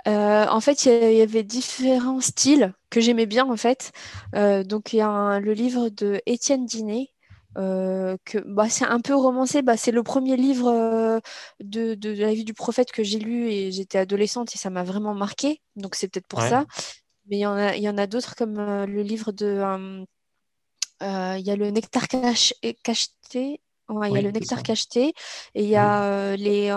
[0.05, 3.93] en fait, il y, avait différents styles que j'aimais bien, en fait.
[4.35, 7.13] donc, il y a le livre de Étienne Diné
[7.59, 9.63] euh, que bah, c'est un peu romancé.
[9.63, 11.21] Bah, c'est le premier livre euh,
[11.61, 14.85] de, de, la vie du prophète que j'ai lu et j'étais adolescente et ça m'a
[14.85, 15.61] vraiment marqué.
[15.77, 16.65] Donc c'est peut-être pour ça.
[17.33, 20.05] Mais il y en a, il y en a d'autres comme euh, le livre de.
[21.01, 23.62] Il y a le Nectar cacheté.
[23.91, 25.13] Il y a le nectar cacheté
[25.55, 26.69] et il y a les,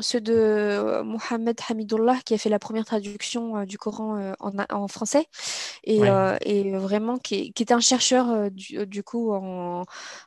[0.00, 5.26] ceux de Mohamed Hamidullah qui a fait la première traduction du Coran en, français
[5.84, 6.00] et,
[6.44, 9.84] et vraiment qui, qui, est un chercheur du, coup en,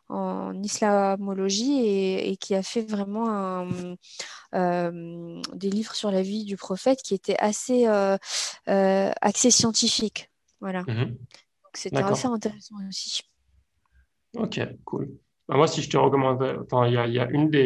[0.09, 3.67] en islamologie et, et, qui a fait vraiment
[4.51, 7.87] un, des livres sur la vie du prophète qui étaient assez
[8.65, 10.29] axés scientifiques.
[10.61, 10.83] Voilà.
[10.83, 11.17] Mmh
[11.73, 13.21] c'était assez intéressant aussi.
[14.35, 15.17] Ok, cool.
[15.47, 17.65] Bah, moi, si je te recommande, enfin, il y a, y a, une des,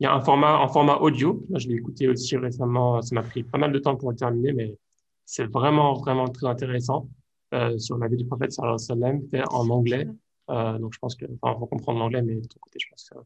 [0.00, 1.44] il y a un format, un format audio.
[1.54, 3.00] je l'ai écouté aussi récemment.
[3.02, 4.76] Ça m'a pris pas mal de temps pour le terminer, mais
[5.24, 7.08] c'est vraiment, vraiment très intéressant
[7.54, 10.08] euh, sur la vie du prophète sallallahu alayhi wa sallam, fait en anglais.
[10.50, 13.08] Euh, donc, je pense que, enfin, faut comprendre l'anglais, mais de ton côté, je pense
[13.10, 13.18] que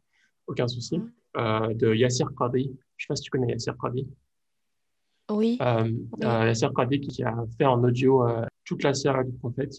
[0.46, 1.00] aucun souci.
[1.36, 2.70] Euh, de Yassir Qadi.
[2.96, 4.06] Je sais pas si tu connais Yassir Qadi.
[5.30, 5.58] Oui.
[5.60, 5.90] Euh,
[6.22, 8.24] euh, Yassir Qadi qui a fait en audio
[8.64, 9.74] toute la série du prophète.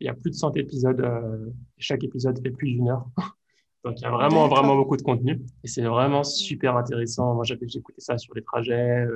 [0.00, 1.00] Il y a plus de 100 épisodes.
[1.00, 3.06] Euh, chaque épisode fait plus d'une heure.
[3.84, 5.40] Donc, il y a vraiment, vraiment beaucoup de contenu.
[5.62, 7.34] Et c'est vraiment super intéressant.
[7.34, 9.06] Moi, j'avais écouté ça sur les trajets.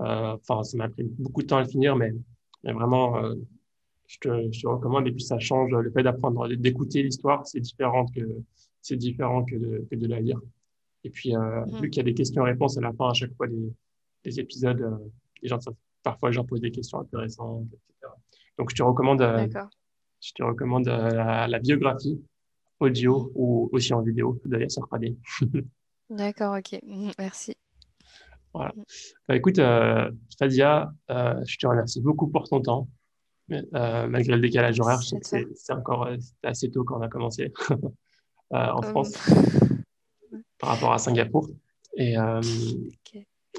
[0.00, 2.12] Euh, enfin, ça m'a pris beaucoup de temps à le finir, mais,
[2.62, 3.20] mais vraiment,
[4.06, 5.08] je te, je, te, recommande.
[5.08, 7.44] Et puis, ça change le fait d'apprendre, d'écouter l'histoire.
[7.44, 8.20] C'est différent que,
[8.80, 10.40] c'est différent que de, que de la lire.
[11.02, 11.80] Et puis, mm.
[11.80, 13.72] vu qu'il y a des questions-réponses à la fin à chaque fois des,
[14.24, 14.96] des épisodes, euh,
[15.42, 15.58] les gens,
[16.02, 18.12] parfois, j'en pose des questions intéressantes, etc.
[18.58, 19.46] Donc, je te recommande, euh,
[20.20, 22.20] je te recommande euh, la, biographie
[22.80, 25.18] audio ou aussi en vidéo de Yasser Qadi.
[26.10, 26.80] D'accord, ok.
[27.18, 27.54] Merci.
[28.54, 28.72] Voilà.
[29.28, 32.88] Bah, écoute, euh, Fadia, je te remercie beaucoup pour ton temps.
[33.48, 36.08] malgré le décalage horaire, je sais que c'est encore
[36.42, 37.52] assez tôt quand on a commencé
[38.50, 39.12] en France
[40.58, 41.48] par rapport à Singapour.
[41.96, 42.14] Et,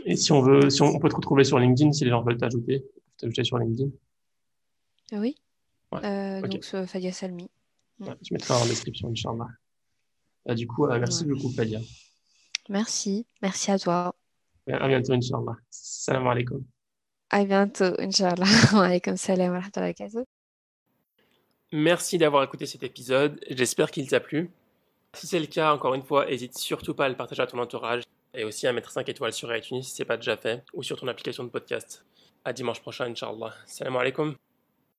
[0.06, 2.38] et si on veut, si on, peut te retrouver sur LinkedIn, si les gens veulent
[2.38, 2.86] t'ajouter,
[3.18, 3.90] t'ajouter sur LinkedIn.
[5.12, 5.20] Ah
[5.96, 7.50] Euh, donc Fadia Salmi.
[8.00, 9.48] Ouais, je mettrai en description, Inch'Allah.
[10.46, 11.80] Bah, du coup, euh, merci beaucoup, Fadia.
[12.70, 13.26] Merci.
[13.42, 14.16] Merci à toi.
[14.72, 15.58] À bientôt, Inch'Allah.
[15.70, 16.64] Salam alaikum.
[17.32, 18.46] À bientôt, Inch'Allah.
[18.74, 20.26] wa alaikum salam wa rahmatullahi
[21.72, 23.40] Merci d'avoir écouté cet épisode.
[23.50, 24.50] J'espère qu'il t'a plu.
[25.14, 27.60] Si c'est le cas, encore une fois, n'hésite surtout pas à le partager à ton
[27.60, 30.64] entourage et aussi à mettre 5 étoiles sur iTunes si ce n'est pas déjà fait
[30.74, 32.06] ou sur ton application de podcast.
[32.46, 33.54] À dimanche prochain, Inch'Allah.
[33.66, 34.36] Salam alaikum.